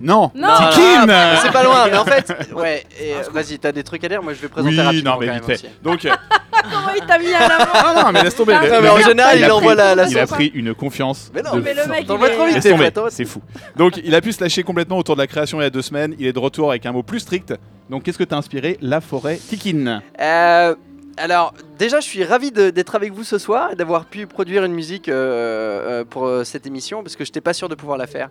[0.00, 0.48] Non, Non.
[0.56, 4.08] Tikin Ah, C'est pas loin, mais en fait, ouais, euh, vas-y, t'as des trucs à
[4.08, 5.70] dire, moi je vais présenter Oui, rapidement non, mais vite fait.
[5.82, 6.10] Donc, euh,
[6.62, 8.54] Comment il t'a mis à l'avant non, non, mais laisse tomber.
[8.60, 11.30] Mais en général, il a envoie pris- la- la Il a pris une confiance.
[11.34, 12.90] Mais non, de mais le mec, il vas est- trop vite, Laisse t'es tomber, fait,
[12.92, 13.08] toi.
[13.10, 13.40] c'est fou.
[13.76, 15.80] Donc, il a pu se lâcher complètement autour de la création il y a deux
[15.82, 16.14] semaines.
[16.18, 17.54] Il est de retour avec un mot plus strict.
[17.88, 20.00] Donc, qu'est-ce que t'as inspiré La forêt Tikin.
[20.20, 20.74] Euh,
[21.20, 25.08] alors, déjà, je suis ravi d'être avec vous ce soir d'avoir pu produire une musique
[25.08, 28.06] euh, euh, pour euh, cette émission parce que je n'étais pas sûr de pouvoir la
[28.06, 28.30] faire.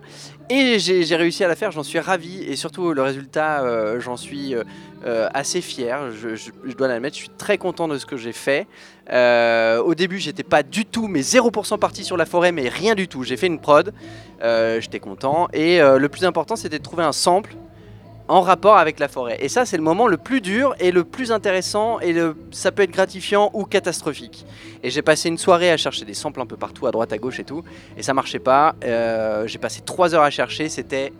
[0.50, 3.64] Et j'ai réussi à la faire, j'en suis ravi et surtout le résultat,
[4.00, 4.54] j'en suis
[5.04, 6.10] assez fier.
[6.10, 8.66] Je, je- dois l'admettre, je suis très content de ce que j'ai fait.
[9.08, 13.06] Au début, j'étais pas du tout, mais 0% parti sur la forêt, mais rien du
[13.06, 13.22] tout.
[13.22, 13.92] J'ai fait une prod,
[14.42, 17.54] j'étais content et le plus important, c'était de trouver un sample
[18.30, 19.38] en rapport avec la forêt.
[19.40, 22.70] Et ça, c'est le moment le plus dur et le plus intéressant, et le, ça
[22.70, 24.46] peut être gratifiant ou catastrophique.
[24.84, 27.18] Et j'ai passé une soirée à chercher des samples un peu partout, à droite, à
[27.18, 27.64] gauche et tout,
[27.96, 28.76] et ça marchait pas.
[28.84, 31.12] Euh, j'ai passé trois heures à chercher, c'était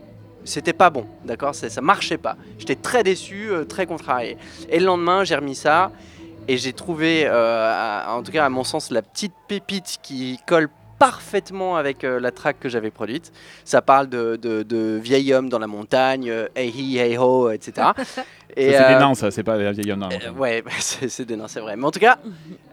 [0.45, 1.55] c'était pas bon, d'accord?
[1.55, 2.37] Ça, marchait pas.
[2.59, 4.39] J'étais très déçu, euh, très contrarié.
[4.71, 5.91] Et le lendemain, j'ai remis ça,
[6.47, 10.69] et j'ai trouvé, euh, en tout cas à mon sens, la petite pépite qui colle
[11.01, 13.33] parfaitement avec euh, la track que j'avais produite.
[13.65, 17.51] Ça parle de, de, de vieil homme dans la montagne, euh, hey hi, hey ho,
[17.51, 17.89] etc.
[18.55, 20.01] Et, c'est euh, des nains, ça, c'est pas des vieilles hommes.
[20.01, 20.09] non.
[20.11, 21.75] euh, ouais, c'est c'est des nains, c'est vrai.
[21.77, 22.19] Mais en tout cas,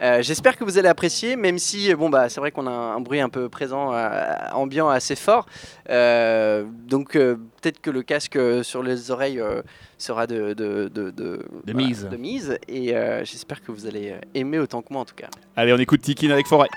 [0.02, 3.00] euh, j'espère que vous allez apprécier, même si, bon, bah, c'est vrai qu'on a un,
[3.00, 4.12] bruit un peu présent, euh,
[4.54, 5.46] ambiant assez fort.
[5.90, 9.62] Euh, donc, euh, peut-être que le casque sur les oreilles euh,
[9.98, 12.10] sera de, de, de, de, De mise.
[12.12, 12.58] de mise.
[12.68, 15.28] Et euh, j'espère que vous allez aimer autant que moi, en tout cas.
[15.56, 16.68] Allez, on écoute Tikin avec Forêt.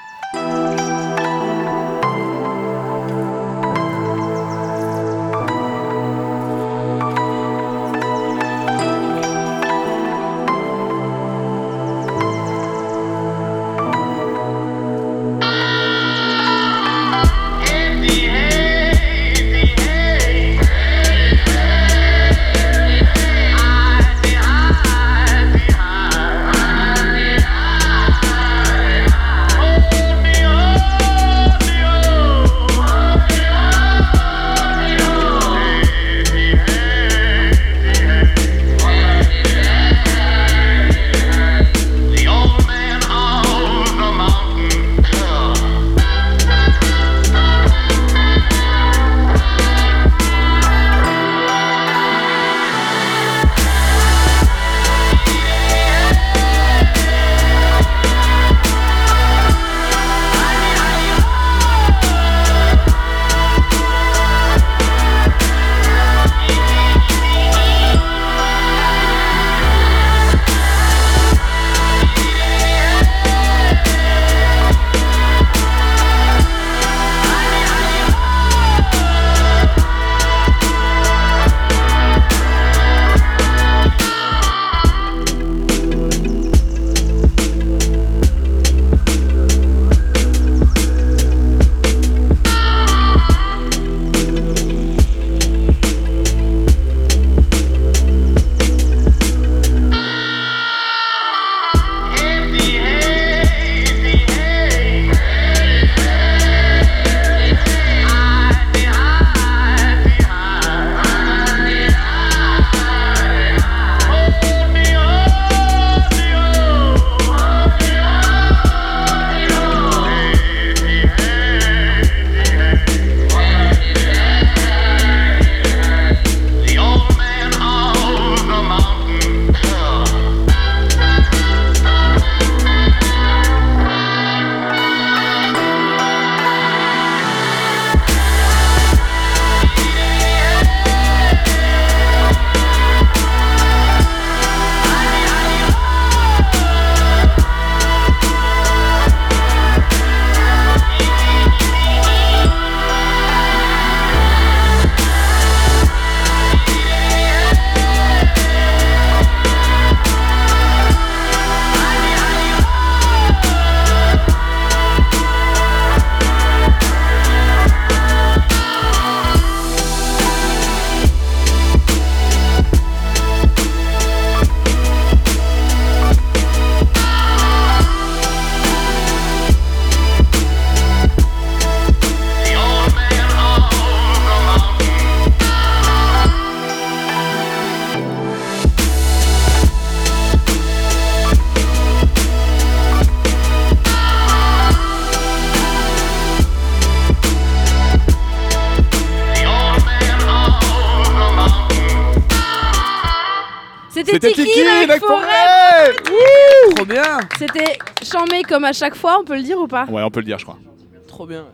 [208.51, 210.39] Comme à chaque fois, on peut le dire ou pas Ouais, on peut le dire,
[210.39, 210.59] je crois.
[211.07, 211.47] Trop bien.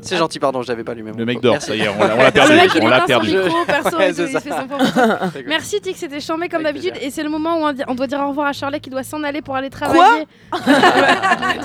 [0.00, 1.10] C'est gentil, pardon, je l'avais pas allumé.
[1.16, 1.68] Le mec dort, Merci.
[1.68, 2.54] ça y est, on l'a Le perdu.
[2.54, 3.36] mec, il On l'a perdu.
[3.36, 5.40] micro, perso, Ouais, il fait son.
[5.46, 8.28] Merci Tic, c'était chambé comme d'habitude et c'est le moment où on, doit dire au
[8.28, 10.26] revoir à Charlotte qui doit s'en aller pour aller travailler.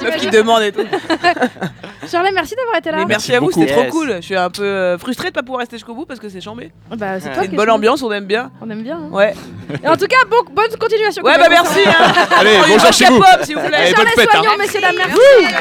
[0.03, 0.81] Meuf qui demande et tout.
[2.09, 2.97] Charlotte, merci d'avoir été là.
[2.97, 4.15] Mais merci à vous, c'était trop cool.
[4.17, 6.41] Je suis un peu euh, frustré de pas pouvoir rester jusqu'au bout parce que c'est
[6.41, 6.71] chambé.
[6.89, 7.33] Bah, c'est Ouais.
[7.33, 8.51] toi C'est qui une bonne ambiance, on aime bien.
[8.61, 8.97] On aime bien.
[8.97, 9.09] hein.
[9.11, 9.33] Ouais.
[9.83, 11.23] Et en tout cas, bon, bonne continuation.
[11.23, 11.79] Ouais, bah merci.
[11.85, 12.13] Hein.
[12.39, 13.19] Allez, bonjour chez vous.
[13.19, 13.77] pop, s'il vous plaît.
[13.77, 14.29] Allez, bonne fête.
[14.33, 14.41] hein.
[14.41, 15.19] Soignon, messieurs, dames, merci.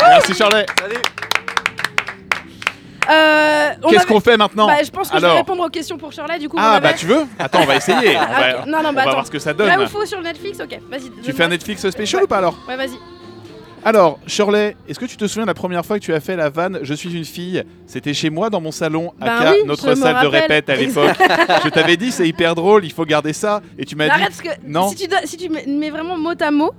[0.08, 0.66] Merci Charlet.
[3.10, 5.98] Euh, on Qu'est-ce qu'on fait maintenant Bah, je pense que je vais répondre aux questions
[5.98, 6.38] pour Charlotte.
[6.38, 8.16] Du coup, on Ah bah tu veux Attends, on va essayer.
[8.16, 8.66] On Ah, va, ok.
[8.66, 9.10] Non, non, on bah va attends.
[9.12, 9.66] voir ce que ça donne.
[9.68, 10.78] Là où faut sur Netflix, ok.
[10.88, 11.10] Vas-y.
[11.24, 12.98] Tu fais un Netflix spécial ou pas alors Ouais, vas-y.
[13.82, 16.36] Alors, Shirley, est-ce que tu te souviens de la première fois que tu as fait
[16.36, 19.58] la vanne Je suis une fille C'était chez moi dans mon salon, Ben aka oui,
[19.64, 21.16] notre salle de répète à l'époque.
[21.64, 23.62] je t'avais dit, c'est hyper drôle, il faut garder ça.
[23.78, 24.10] Et tu m'as dit.
[24.10, 24.88] Arrête parce que non.
[24.90, 26.72] si tu, dois- si tu mets, mets vraiment mot à mot,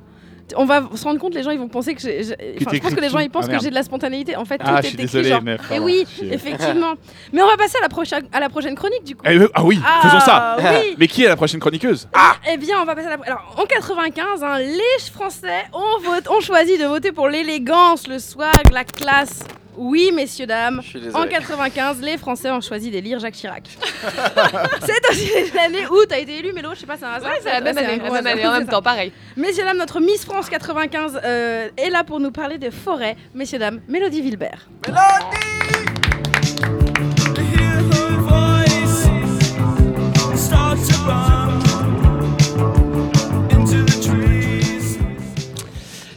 [0.58, 2.22] on va se rendre compte, les gens ils vont penser que j'ai.
[2.22, 3.32] Enfin, je pense que les gens ils tout.
[3.32, 3.64] pensent Ah, que merde.
[3.64, 4.36] j'ai de la spontanéité.
[4.36, 5.42] En fait, tout Ah, est je suis écrit désolé, genre.
[5.44, 5.84] meuf, Et pardon.
[5.86, 6.94] oui, suis- effectivement.
[7.34, 9.24] Mais on va passer à la, prochaine à la prochaine chronique du coup.
[9.28, 10.58] Eh, ah oui, Ah, faisons ça.
[10.60, 10.96] oui.
[10.98, 12.08] Mais qui est la prochaine chroniqueuse?
[12.52, 13.24] Eh bien, on va passer à la.
[13.26, 18.20] Alors, en 95, hein, les Français ont, vote- ont choisi de voter pour l'élégance, le
[18.20, 19.40] swag, la classe.
[19.78, 20.80] Oui, messieurs, dames.
[20.80, 21.30] En désolé.
[21.30, 23.64] 95, les Français ont choisi d'élire Jacques Chirac.
[24.82, 27.32] c'est aussi l'année où t'as été élu, Mélo, je sais pas, c'est un hasard.
[27.32, 29.12] Ouais, c'est la même année, la même année, en même temps, pareil.
[29.38, 33.16] Messieurs, dames, notre Miss France 95 euh, est là pour nous parler de forêt.
[33.34, 34.68] Messieurs, dames, Mélodie Vilbert.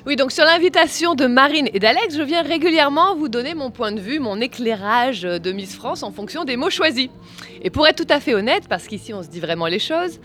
[0.07, 3.91] Oui, donc sur l'invitation de Marine et d'Alex, je viens régulièrement vous donner mon point
[3.91, 7.09] de vue, mon éclairage de Miss France en fonction des mots choisis.
[7.63, 10.21] Et pour être tout à fait honnête, parce qu'ici on se dit vraiment les choses,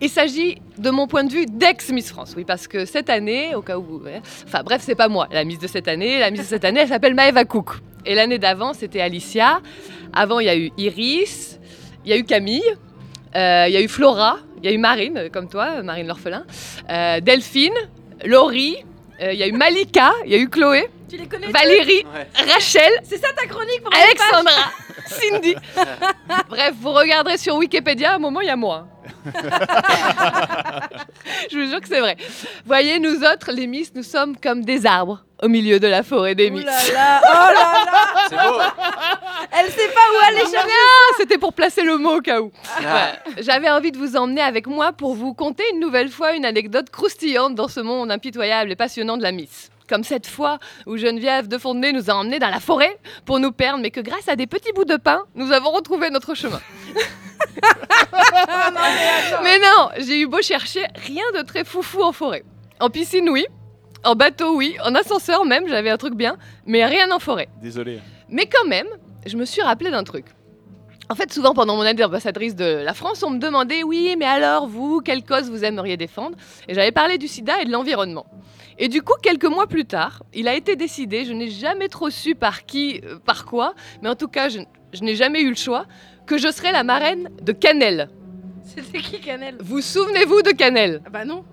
[0.00, 2.34] il s'agit de mon point de vue d'ex-Miss France.
[2.36, 4.02] Oui, parce que cette année, au cas où...
[4.02, 6.18] ouais, Enfin bref, c'est pas moi, la Miss de cette année.
[6.18, 7.74] La Miss de cette année, elle s'appelle Maëva Cook.
[8.06, 9.60] Et l'année d'avant, c'était Alicia.
[10.12, 11.60] Avant, il y a eu Iris,
[12.04, 12.64] il y a eu Camille,
[13.36, 16.44] euh, il y a eu Flora, il y a eu Marine, comme toi, Marine l'orphelin,
[16.90, 17.74] euh, Delphine,
[18.24, 18.78] Laurie,
[19.20, 22.04] euh, il y a eu Malika, il y a eu Chloé, Tu les connais Valérie,
[22.52, 24.72] Rachel, C'est ça ta chronique pour Alexandra,
[25.06, 25.54] Cindy.
[26.48, 28.86] Bref, vous regarderez sur Wikipédia, à un moment, il y a moi.
[31.50, 32.16] Je vous jure que c'est vrai.
[32.66, 36.34] Voyez, nous autres, les Miss, nous sommes comme des arbres au milieu de la forêt
[36.34, 36.64] des Miss.
[36.64, 37.84] là là, oh là là
[38.28, 38.60] C'est beau.
[39.58, 40.68] Elle sait pas où aller chercher.
[41.18, 42.52] C'était pour placer le mot au cas où.
[42.76, 42.80] Ah.
[42.82, 43.14] Ouais.
[43.42, 46.90] J'avais envie de vous emmener avec moi pour vous conter une nouvelle fois une anecdote
[46.90, 49.69] croustillante dans ce monde impitoyable et passionnant de la Miss.
[49.90, 53.50] Comme cette fois où Geneviève de Fontenay nous a emmenés dans la forêt pour nous
[53.50, 56.60] perdre, mais que grâce à des petits bouts de pain, nous avons retrouvé notre chemin.
[59.42, 62.44] mais non, j'ai eu beau chercher, rien de très foufou en forêt.
[62.78, 63.44] En piscine, oui.
[64.04, 64.76] En bateau, oui.
[64.84, 66.36] En ascenseur, même, j'avais un truc bien.
[66.66, 67.48] Mais rien en forêt.
[67.60, 67.98] Désolé.
[68.28, 68.86] Mais quand même,
[69.26, 70.26] je me suis rappelé d'un truc.
[71.08, 74.26] En fait, souvent pendant mon année d'ambassadrice de la France, on me demandait oui, mais
[74.26, 76.36] alors vous, quelle cause vous aimeriez défendre?
[76.68, 78.26] Et j'avais parlé du sida et de l'environnement.
[78.82, 82.08] Et du coup, quelques mois plus tard, il a été décidé, je n'ai jamais trop
[82.08, 84.60] su par qui, euh, par quoi, mais en tout cas, je,
[84.94, 85.84] je n'ai jamais eu le choix,
[86.26, 88.08] que je serais la marraine de Canel.
[88.64, 89.58] C'était qui Canel?
[89.60, 91.02] Vous souvenez-vous de Canel?
[91.04, 91.44] Ah Bah non.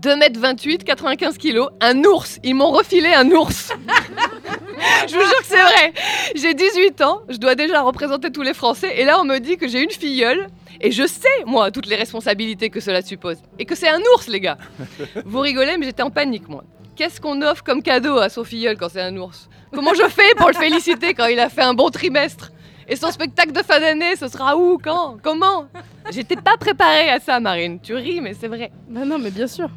[0.00, 2.38] 2m28, 95 kilos, un ours.
[2.42, 3.70] Ils m'ont refilé un ours.
[5.06, 5.92] je vous jure que c'est vrai.
[6.34, 9.58] J'ai 18 ans, je dois déjà représenter tous les Français, et là on me dit
[9.58, 10.48] que j'ai une filleule,
[10.80, 13.38] et je sais, moi, toutes les responsabilités que cela suppose.
[13.58, 14.58] Et que c'est un ours, les gars.
[15.24, 16.64] Vous rigolez, mais j'étais en panique, moi.
[16.96, 19.48] Qu'est-ce qu'on offre comme cadeau à son filleul quand c'est un ours?
[19.72, 22.52] Comment je fais pour le féliciter quand il a fait un bon trimestre?
[22.88, 24.78] Et son spectacle de fin d'année, ce sera où?
[24.78, 25.16] Quand?
[25.22, 25.66] Comment?
[26.10, 27.78] J'étais pas préparée à ça, Marine.
[27.80, 28.70] Tu ris, mais c'est vrai.
[28.88, 29.70] Bah non, mais bien sûr.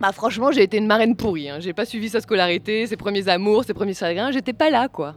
[0.00, 1.48] Bah franchement, j'ai été une marraine pourrie.
[1.48, 1.58] Hein.
[1.60, 4.30] J'ai pas suivi sa scolarité, ses premiers amours, ses premiers chagrins.
[4.30, 5.14] J'étais pas là, quoi.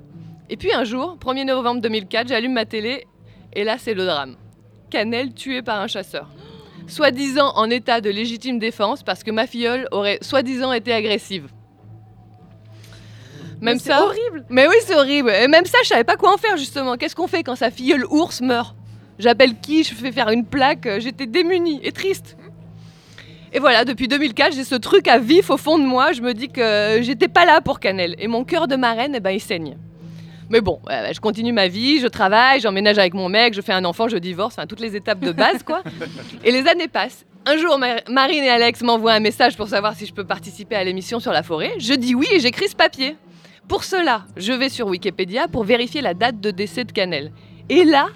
[0.50, 3.06] Et puis un jour, 1er novembre 2004, j'allume ma télé
[3.54, 4.36] et là, c'est le drame.
[4.96, 6.30] Canel tué par un chasseur.
[6.88, 11.50] Soi-disant en état de légitime défense parce que ma filleule aurait soi-disant été agressive.
[13.60, 14.06] Même Mais c'est ça.
[14.06, 14.46] horrible.
[14.50, 15.32] Mais oui, c'est horrible.
[15.32, 16.96] Et même ça, je savais pas quoi en faire justement.
[16.96, 18.74] Qu'est-ce qu'on fait quand sa filleule ours meurt?
[19.20, 19.84] J'appelle qui?
[19.84, 20.88] Je fais faire une plaque.
[21.00, 22.38] J'étais démunie et triste.
[23.52, 26.14] Et voilà, depuis 2004, j'ai ce truc à vif au fond de moi.
[26.14, 28.16] Je me dis que j'étais pas là pour Canel.
[28.18, 29.76] Et mon cœur de marraine, eh ben, il saigne.
[30.50, 33.74] Mais bon, euh, je continue ma vie, je travaille, j'emménage avec mon mec, je fais
[33.74, 35.82] un enfant, je divorce, enfin toutes les étapes de base quoi.
[36.44, 37.26] Et les années passent.
[37.48, 40.76] Un jour, Ma- Marine et Alex m'envoient un message pour savoir si je peux participer
[40.76, 41.74] à l'émission sur la forêt.
[41.80, 43.18] Je dis oui et j'écris ce papier.
[43.68, 47.32] Pour cela, je vais sur Wikipédia pour vérifier la date de décès de Canel.
[47.70, 48.08] Et là,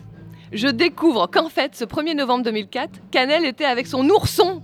[0.52, 4.62] je découvre qu'en fait, ce 1er novembre 2004, Canel était avec son ourson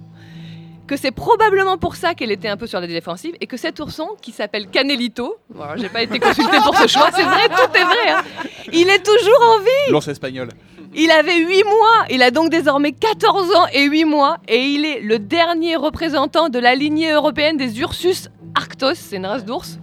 [0.88, 3.80] que c'est probablement pour ça qu'elle était un peu sur la défensive et que cet
[3.80, 7.78] ourson qui s'appelle Canelito, bon, j'ai pas été consultée pour ce choix, c'est vrai, tout
[7.78, 8.24] est vrai, hein,
[8.72, 9.92] il est toujours en vie.
[9.92, 10.50] L'ours espagnol.
[10.94, 14.86] Il avait 8 mois, il a donc désormais 14 ans et 8 mois, et il
[14.86, 19.80] est le dernier représentant de la lignée européenne des Ursus arctos, c'est une race d'ours.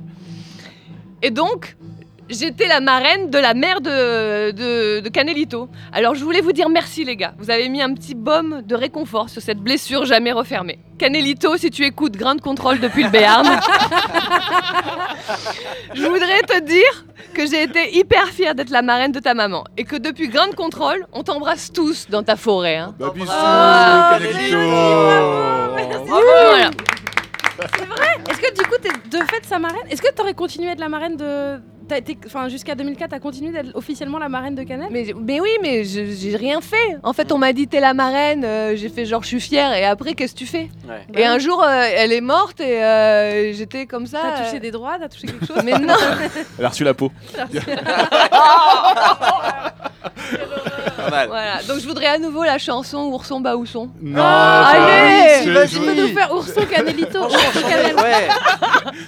[1.20, 1.76] Et donc,
[2.32, 5.68] j'étais la marraine de la mère de, de, de Canelito.
[5.92, 8.74] Alors je voulais vous dire merci les gars, vous avez mis un petit baume de
[8.74, 10.78] réconfort sur cette blessure jamais refermée.
[10.98, 13.46] Canelito, si tu écoutes Grand Contrôle depuis le Béarn,
[15.94, 17.04] je voudrais te dire
[17.34, 20.54] que j'ai été hyper fière d'être la marraine de ta maman et que depuis Grand
[20.54, 22.76] Contrôle, on t'embrasse tous dans ta forêt.
[22.76, 22.94] hein.
[22.98, 24.58] Bah, bisous, Ah, Canelito.
[26.06, 26.70] Voilà.
[27.78, 29.82] C'est vrai Est-ce que du coup, t'es de fait sa marraine?
[29.90, 31.60] Est-ce que t'aurais continué à être la marraine de.
[32.48, 36.36] Jusqu'à 2004, t'as continué d'être officiellement la marraine de Canel Mais, mais oui, mais j'ai
[36.36, 36.98] rien fait.
[37.02, 39.72] En fait, on m'a dit t'es la marraine, euh, j'ai fait genre je suis fière,
[39.74, 41.02] et après, qu'est-ce que tu fais Ouais.
[41.14, 44.18] Et un jour, euh, elle est morte et euh, j'étais comme ça.
[44.22, 45.94] T'as touché euh, des droits T'as touché quelque chose Mais non
[46.58, 47.10] Elle a reçu la peau.
[51.04, 51.28] Pas mal.
[51.28, 53.90] Voilà, donc je voudrais à nouveau la chanson Ourson Baousson.
[54.00, 55.68] Non, Allez c'est vas-y.
[55.68, 57.96] Tu peux nous faire Ourson Canelito Ourson Ouais, Canel.
[57.96, 58.28] ouais.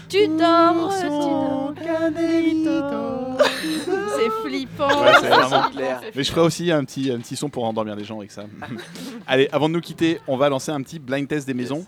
[0.08, 2.70] Tu dors, tu dors, Canelito.
[4.16, 5.02] C'est flippant.
[5.02, 6.00] Ouais, c'est vraiment clair.
[6.14, 8.44] Mais je ferai aussi un petit, un petit son pour endormir les gens avec ça.
[9.26, 11.84] Allez, avant de nous quitter, on va lancer un petit blind test des maisons.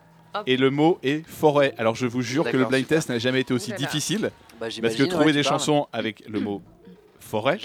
[0.47, 1.73] Et le mot est forêt.
[1.79, 3.87] Alors je vous jure que le blind test n'a jamais été aussi Oulala.
[3.87, 4.31] difficile.
[4.61, 6.61] Bah, Parce que trouver ouais, des chansons avec le mot
[7.27, 7.59] forêt,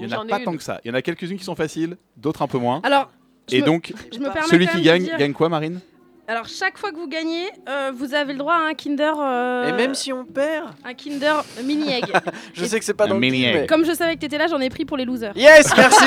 [0.00, 0.44] il n'y en a pas une.
[0.44, 0.80] tant que ça.
[0.84, 2.80] Il y en a quelques-unes qui sont faciles, d'autres un peu moins.
[2.84, 3.10] Alors,
[3.50, 5.80] Et me- donc, je me permets celui qui gagne, dire- gagne quoi, Marine?
[6.26, 9.12] Alors, chaque fois que vous gagnez, euh, vous avez le droit à un Kinder.
[9.20, 12.04] euh, Et même si on perd, Un Kinder mini egg.
[12.54, 13.68] je sais que c'est pas dans le mini egg.
[13.68, 15.32] Comme je savais que t'étais là, j'en ai pris pour les losers.
[15.36, 16.04] Yes, merci.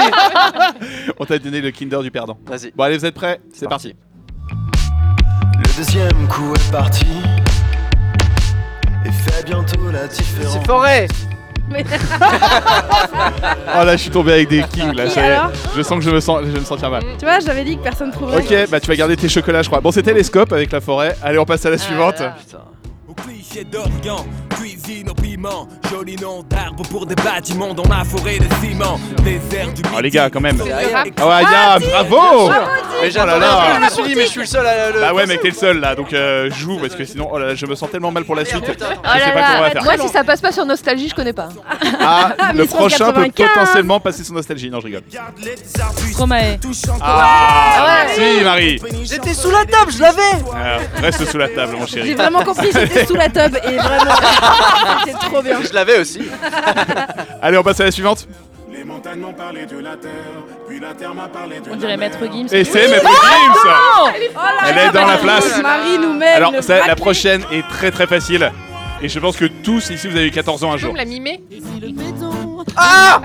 [1.19, 2.37] On t'a donné le Kinder du perdant.
[2.47, 2.71] Vas-y.
[2.71, 3.39] Bon, allez, vous êtes prêts?
[3.53, 3.93] C'est parti.
[5.59, 7.05] Le deuxième coup est parti
[9.05, 11.07] Et fait bientôt la différence C'est forêt.
[13.79, 15.09] Oh là, je suis tombé avec des kings là.
[15.09, 15.31] Ça y est.
[15.33, 17.03] alors Je sens que je me sens, je vais me sentir mal.
[17.19, 18.37] Tu vois, j'avais dit que personne trouverait.
[18.41, 19.81] Ok, bah tu vas garder tes chocolats, je crois.
[19.81, 21.15] Bon, c'était les scopes avec la forêt.
[21.21, 22.19] Allez, on passe à la suivante.
[22.19, 22.35] là.
[22.39, 22.59] Putain.
[23.17, 24.25] Au cliché d'Orient,
[24.59, 29.73] cuisine au piment, joli nom d'arbre pour des bâtiments dans la forêt de ciment, désert
[29.73, 30.61] du Oh les gars, quand même.
[31.17, 31.43] Ah ouais,
[31.89, 32.49] bravo
[33.01, 33.75] Mais Oh là un peu, là.
[33.75, 34.99] je me suis dit, mais je suis le seul à le.
[34.99, 37.47] Bah ouais, mec, t'es le seul là, donc euh, joue parce que sinon, oh là
[37.47, 38.63] là, je me sens tellement mal pour la suite.
[38.65, 38.71] Je.
[38.71, 39.83] Oh sais là pas comment on va faire.
[39.83, 41.49] moi si ça passe pas sur Nostalgie, je connais pas.
[41.99, 43.47] Ah, le prochain peut 95.
[43.47, 44.69] potentiellement passer son nostalgie.
[44.69, 45.03] Non, je rigole.
[46.11, 46.57] Stromae.
[47.01, 48.81] Ah, si, Marie.
[49.03, 50.21] J'étais sous la table, je l'avais.
[50.55, 52.13] Euh, reste sous la table, mon J'ai chéri.
[52.15, 54.11] vraiment compris, j'étais sous la tub et vraiment,
[55.05, 55.59] c'était trop bien.
[55.61, 56.21] Je l'avais aussi.
[57.41, 58.27] Allez, on passe à la suivante.
[58.71, 60.11] Les montagnes m'ont parlé de la terre,
[60.67, 62.47] puis la terre m'a parlé de On dirait Maître Gims.
[62.51, 65.61] Et c'est Maître Gims Oh là Elle est dans la place.
[65.61, 68.51] Marie nous met Alors, le ça, la prochaine est très très facile.
[69.01, 70.95] Et je pense que tous ici, vous avez eu 14 ans un jour.
[70.95, 71.39] la mimé
[72.75, 73.21] Ah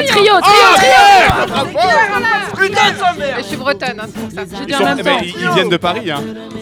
[0.00, 4.42] Euh, trio, trio, trio Putain de sa mère Je suis bretonne, hein, c'est pour ça.
[4.58, 5.22] J'ai dit Ils, en sont- même eh ben, temps.
[5.24, 6.20] ils- ils viennent de Paris, hein.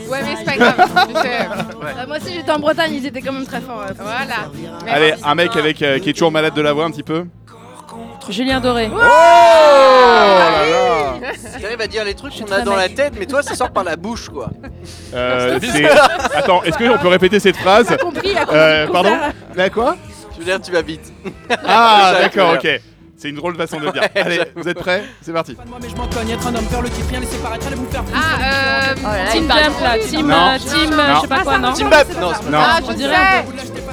[0.08, 0.74] Ouais, mais c'est pas grave.
[1.14, 1.38] je sais.
[1.98, 3.84] Ah, moi aussi j'étais en Bretagne, ils étaient quand même très forts.
[3.98, 4.50] Voilà.
[4.88, 7.24] Allez, un mec avec euh, qui est toujours malade de la voix un petit peu.
[8.30, 8.90] Julien Doré.
[8.92, 11.14] Oh là là
[11.60, 13.84] T'arrives à dire les trucs qu'on a dans la tête, mais toi ça sort par
[13.84, 14.50] la bouche quoi.
[15.14, 15.88] Euh, c'est-
[16.34, 19.16] Attends, est-ce qu'on peut répéter cette phrase compris, il a compris Euh, Pardon.
[19.54, 19.96] Là quoi
[20.34, 21.12] Je veux dire, tu vas vite.
[21.66, 22.80] Ah, Déjà, d'accord, ok.
[23.16, 24.02] C'est une drôle de façon de le dire.
[24.14, 25.54] Allez, vous êtes prêts C'est parti.
[25.66, 27.76] Moi, mais je m'en cogne, être un homme, faire le kiff, rien laisser paraître, allez
[27.76, 28.16] vous faire foutre.
[28.18, 28.94] Ah, euh.
[28.96, 30.34] Oh là Team il parle Jump là, team, Non.
[30.34, 33.42] euh, team, euh, je sais pas quoi, non c'est pas Non, Ah, je On.
[33.44, 33.52] Vous
[33.86, 33.89] pas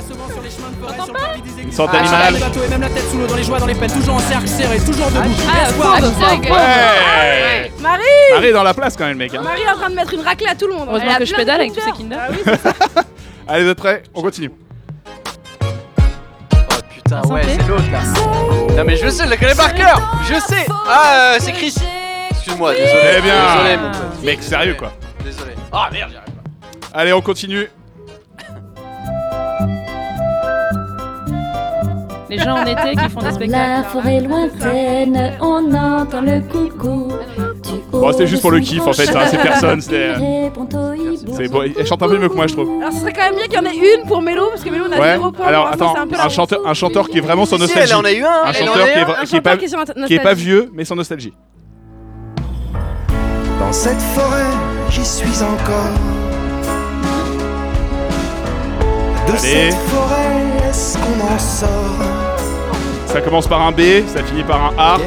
[0.77, 1.73] seulement sur les chemins de forêt, sur le parvis des une aiguilles.
[1.73, 2.33] sorte Ah, sur d'animal.
[2.33, 4.15] les bateaux et même la tête sous l'eau, dans les joies, dans les peines, toujours
[4.15, 5.29] en cercle serré, toujours debout.
[5.49, 5.97] Ah, Espoir.
[6.01, 8.03] Ouais Marie
[8.33, 9.33] Marie est dans la place quand même, mec.
[9.35, 9.41] hein.
[9.43, 10.87] Marie est en train de mettre une raclée à tout le monde.
[10.89, 12.17] Heureusement que je pédale avec tous ces Kinder.
[12.19, 12.73] Ah oui, c'est ça.
[13.47, 14.03] Allez, vous êtes prêts?
[14.13, 14.51] On continue.
[16.53, 17.99] Oh putain, ouais, c'est l'autre là.
[18.75, 19.99] Non, mais je sais, je la connais par cœur.
[20.29, 20.65] Je sais.
[20.87, 21.73] Ah, euh, c'est Chris.
[22.31, 22.91] Excuse-moi, désolé.
[23.17, 23.33] Eh bien.
[23.55, 24.23] Désolé, mon pote.
[24.23, 24.91] Mec, sérieux quoi.
[25.23, 25.51] Désolé.
[25.71, 26.99] Ah merde, j'y arrive pas.
[26.99, 27.69] Allez, on continue.
[32.29, 33.87] Les gens en été qui font des La spectacles.
[33.91, 37.07] forêt lointaine, on entend le coucou.
[37.91, 40.67] Bon, haut c'était juste pour le kiff, en fait, hein, c'est personne, c'était- il répond
[40.73, 41.33] au hibou.
[41.35, 42.69] C'est bon, elle chante un peu mieux que moi, je trouve.
[42.81, 44.69] Alors, ce serait quand même bien qu'il y en ait une pour Mélo, parce que
[44.69, 45.11] Mélo, on a Ouais.
[45.13, 45.45] zéro point.
[45.45, 47.89] Alors attends, un peu un la chanteur, un chanteur qui est vraiment Si, nostalgie.
[47.91, 48.43] elle en a eu un.
[48.45, 49.05] Un chanteur qui est, un.
[49.05, 50.43] vra- Un qui est pas chanteur qui est sur qui est pas nostalgie.
[50.45, 51.33] vieux, mais sans nostalgie.
[53.59, 54.43] Dans cette forêt,
[54.89, 55.93] j'y suis encore.
[59.27, 59.39] De Allez.
[59.71, 61.67] cette forêt, est-ce qu'on en sort?
[63.17, 64.97] Ça commence par un B, ça finit par un A.
[64.97, 65.03] Ouais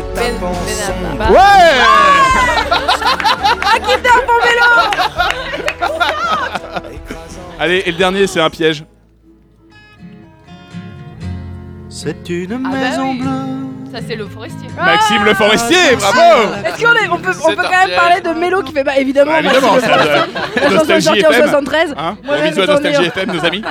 [3.62, 3.78] Ah,
[4.26, 4.66] pour Mélo
[7.60, 8.84] Allez, et le dernier, c'est un piège.
[11.88, 13.18] C'est une Ah bah maison oui.
[13.20, 13.69] bleue.
[13.92, 14.68] Ça, c'est le forestier.
[14.76, 18.28] Maxime le forestier, Ah, bravo Est-ce qu'on est, on peut, on quand même parler de
[18.38, 20.20] Mélo qui fait bah évidemment, Bah, évidemment, Maxime le ça, Forestier.
[20.20, 21.42] euh, la chanson est Nostalgie sortie en FM.
[21.42, 21.94] 73.
[21.98, 23.62] Hein Moi-même bisous à Nostalgie FM, nos amis.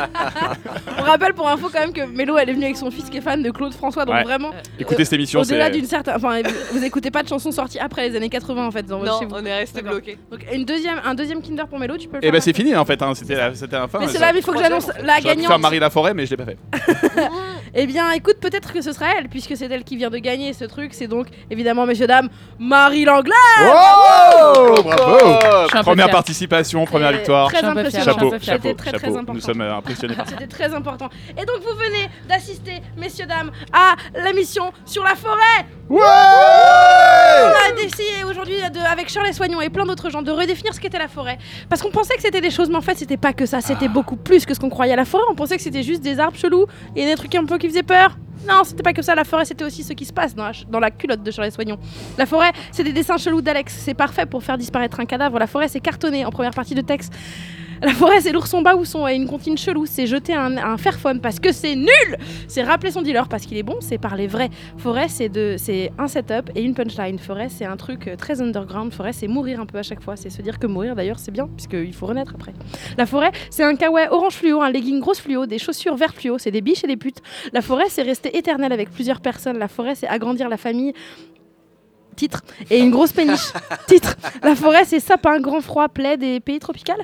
[1.00, 3.18] On rappelle pour info quand même que Mélo elle est venue avec son fils qui
[3.18, 4.24] est fan de Claude François donc Ouais.
[4.24, 5.72] vraiment Écoutez cette émission, au-delà c'est.
[5.72, 6.42] d'une certaine enfin
[6.74, 9.20] vous écoutez pas de chansons sorties après les années 80 en fait dans votre Non,
[9.20, 9.36] chez vous.
[9.36, 10.00] on est resté D'accord.
[10.00, 10.18] bloqué.
[10.30, 12.32] Donc une deuxième un deuxième Kinder pour Mélo, tu peux le Et faire.
[12.34, 13.14] bah, c'est fini en fait, hein.
[13.16, 14.00] c'était la, c'était la fin.
[14.00, 15.62] mais c'est là, mais il faut que j'annonce la J'aurais pu faire gagnante.
[15.62, 16.58] Marie Laforêt, mais je l'ai pas fait.
[17.74, 20.54] Eh bien, écoute, peut-être que ce sera elle, puisque c'est elle qui vient de gagner
[20.54, 20.94] ce truc.
[20.94, 25.40] C'est donc, évidemment, messieurs, dames, Marie Langlais Oh Bravo
[25.84, 27.50] Première participation, première victoire.
[27.50, 28.06] Très fière, impressionnant.
[28.06, 29.14] Chapeau, chapeau, C'était très, très chapeau.
[29.14, 29.34] important.
[29.34, 30.32] Nous sommes euh, impressionnés par ça.
[30.32, 31.10] C'était très important.
[31.38, 35.66] Et donc, vous venez d'assister, messieurs, dames, à l'émission sur la forêt.
[35.90, 40.74] Ouais On a décidé aujourd'hui, de- avec Charles Soignon et plein d'autres gens, de redéfinir
[40.74, 41.38] ce qu'était la forêt.
[41.70, 43.62] Parce qu'on pensait que c'était des choses, mais en fait, c'était pas que ça.
[43.62, 45.24] C'était beaucoup plus que ce qu'on croyait à la forêt.
[45.32, 46.66] On pensait que c'était juste des arbres chelous
[46.96, 48.18] et des trucs un peu qui faisaient peur.
[48.48, 49.14] Non, c'était pas que ça.
[49.16, 51.30] La forêt, c'était aussi ce qui se passe dans la, ch- dans la culotte de
[51.30, 51.78] Charles Soignon.
[52.18, 53.76] La forêt, c'est des dessins chelous d'Alex.
[53.78, 55.38] C'est parfait pour faire disparaître un cadavre.
[55.38, 57.14] La forêt, c'est cartonné en première partie de texte.
[57.82, 59.86] La forêt, c'est l'ourson baousson et une comptine chelou.
[59.86, 62.18] C'est jeter un, un fairphone parce que c'est nul.
[62.48, 63.78] C'est rappeler son dealer parce qu'il est bon.
[63.80, 64.50] C'est parler vrai.
[64.78, 67.20] Forêt, c'est de, c'est un setup et une punchline.
[67.20, 68.92] Forêt, c'est un truc euh, très underground.
[68.92, 70.18] Forêt, c'est mourir un peu à chaque fois.
[70.18, 72.54] C'est se dire que mourir, d'ailleurs, c'est bien puisqu'il faut renaître après.
[72.98, 76.38] La forêt, c'est un kawaii orange fluo, un legging grosse fluo, des chaussures vert fluo.
[76.38, 77.22] C'est des biches et des putes.
[77.54, 79.58] La forêt, c'est rester éternel avec plusieurs personnes.
[79.58, 80.94] La forêt, c'est agrandir la famille.
[82.20, 82.42] Titre.
[82.70, 83.54] Et une grosse péniche.
[83.88, 84.18] Titre.
[84.44, 86.98] La forêt, c'est sapin, grand froid, plaid et pays tropical.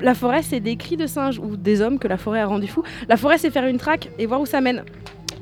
[0.00, 2.66] La forêt, c'est des cris de singes ou des hommes que la forêt a rendu
[2.66, 2.82] fous.
[3.08, 4.84] La forêt, c'est faire une traque et voir où ça mène.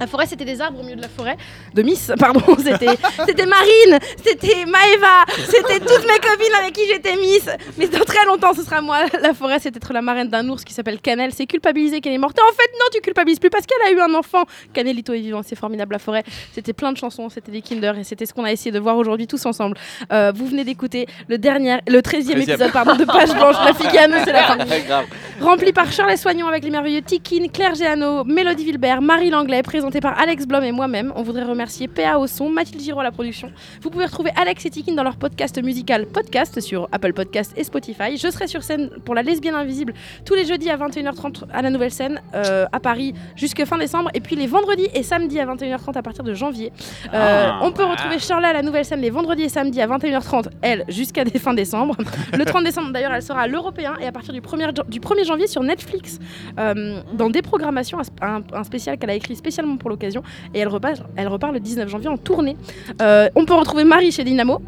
[0.00, 1.36] La forêt, c'était des arbres au milieu de la forêt.
[1.74, 2.40] De Miss, pardon.
[2.58, 2.96] C'était,
[3.26, 7.48] c'était Marine, c'était Maeva, c'était toutes mes copines avec qui j'étais Miss.
[7.76, 9.00] Mais dans très longtemps, ce sera moi.
[9.20, 11.32] La forêt, c'est être la marraine d'un ours qui s'appelle Canel.
[11.34, 12.38] C'est culpabiliser qu'elle est morte.
[12.38, 14.44] Et en fait, non, tu culpabilises plus parce qu'elle a eu un enfant.
[14.72, 15.92] Canelito est vivant, c'est formidable.
[15.92, 18.70] La forêt, c'était plein de chansons, c'était des Kinder et c'était ce qu'on a essayé
[18.70, 19.76] de voir aujourd'hui tous ensemble.
[20.12, 22.42] Euh, vous venez d'écouter le dernier, le 13e 13e.
[22.42, 24.58] épisode pardon, de Page Blanche, la fille c'est la fin.
[25.40, 30.00] Rempli par Charles Soignon avec les merveilleux Tikin, Claire Géano, Mélodie Vilbert, Marie Langlais, présenté
[30.08, 31.12] par Alex Blom et moi-même.
[31.16, 33.50] On voudrait remercier PA au son, Mathilde Giraud à la production.
[33.82, 37.64] Vous pouvez retrouver Alex et Tikin dans leur podcast musical Podcast sur Apple Podcast et
[37.64, 38.16] Spotify.
[38.16, 39.92] Je serai sur scène pour La Lesbienne Invisible
[40.24, 44.10] tous les jeudis à 21h30 à la Nouvelle Scène euh, à Paris jusque fin décembre
[44.14, 46.70] et puis les vendredis et samedis à 21h30 à partir de janvier.
[47.12, 49.88] Euh, Ah, on peut retrouver Charlotte à la Nouvelle Scène les vendredis et samedis à
[49.88, 51.96] 21h30, elle jusqu'à fin décembre.
[52.32, 55.00] Le 30 décembre d'ailleurs, elle sera à l'Européen et à partir du 1er, jan- du
[55.00, 56.20] 1er janvier sur Netflix
[56.60, 60.22] euh, dans des programmations, un- un spécial qu'elle a écrit spécialement pour l'occasion
[60.54, 62.56] et elle repart, elle repart le 19 janvier en tournée.
[63.02, 64.60] Euh, on peut retrouver Marie chez Dynamo.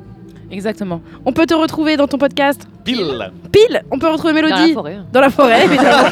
[0.51, 1.01] Exactement.
[1.25, 3.83] On peut te retrouver dans ton podcast Pile Pile.
[3.91, 4.99] On peut retrouver Dans la Mélodie forêt.
[5.11, 6.09] dans la forêt, évidemment.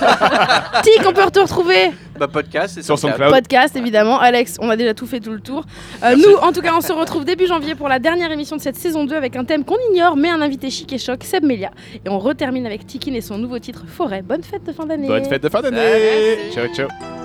[0.83, 3.33] Tic, on peut te retrouver Bah, podcast, c'est Sur son SoundCloud.
[3.35, 4.19] podcast évidemment.
[4.19, 5.65] Alex, on a déjà tout fait tout le tour.
[6.03, 8.63] Euh, nous, en tout cas, on se retrouve début janvier pour la dernière émission de
[8.63, 11.45] cette saison 2 avec un thème qu'on ignore, mais un invité chic et choc, Seb
[11.45, 11.71] Melia.
[12.03, 14.23] Et on retermine avec Tikin et son nouveau titre Forêt.
[14.23, 15.07] Bonne fête de fin d'année.
[15.07, 17.20] Bonne fête de fin d'année Ciao, ciao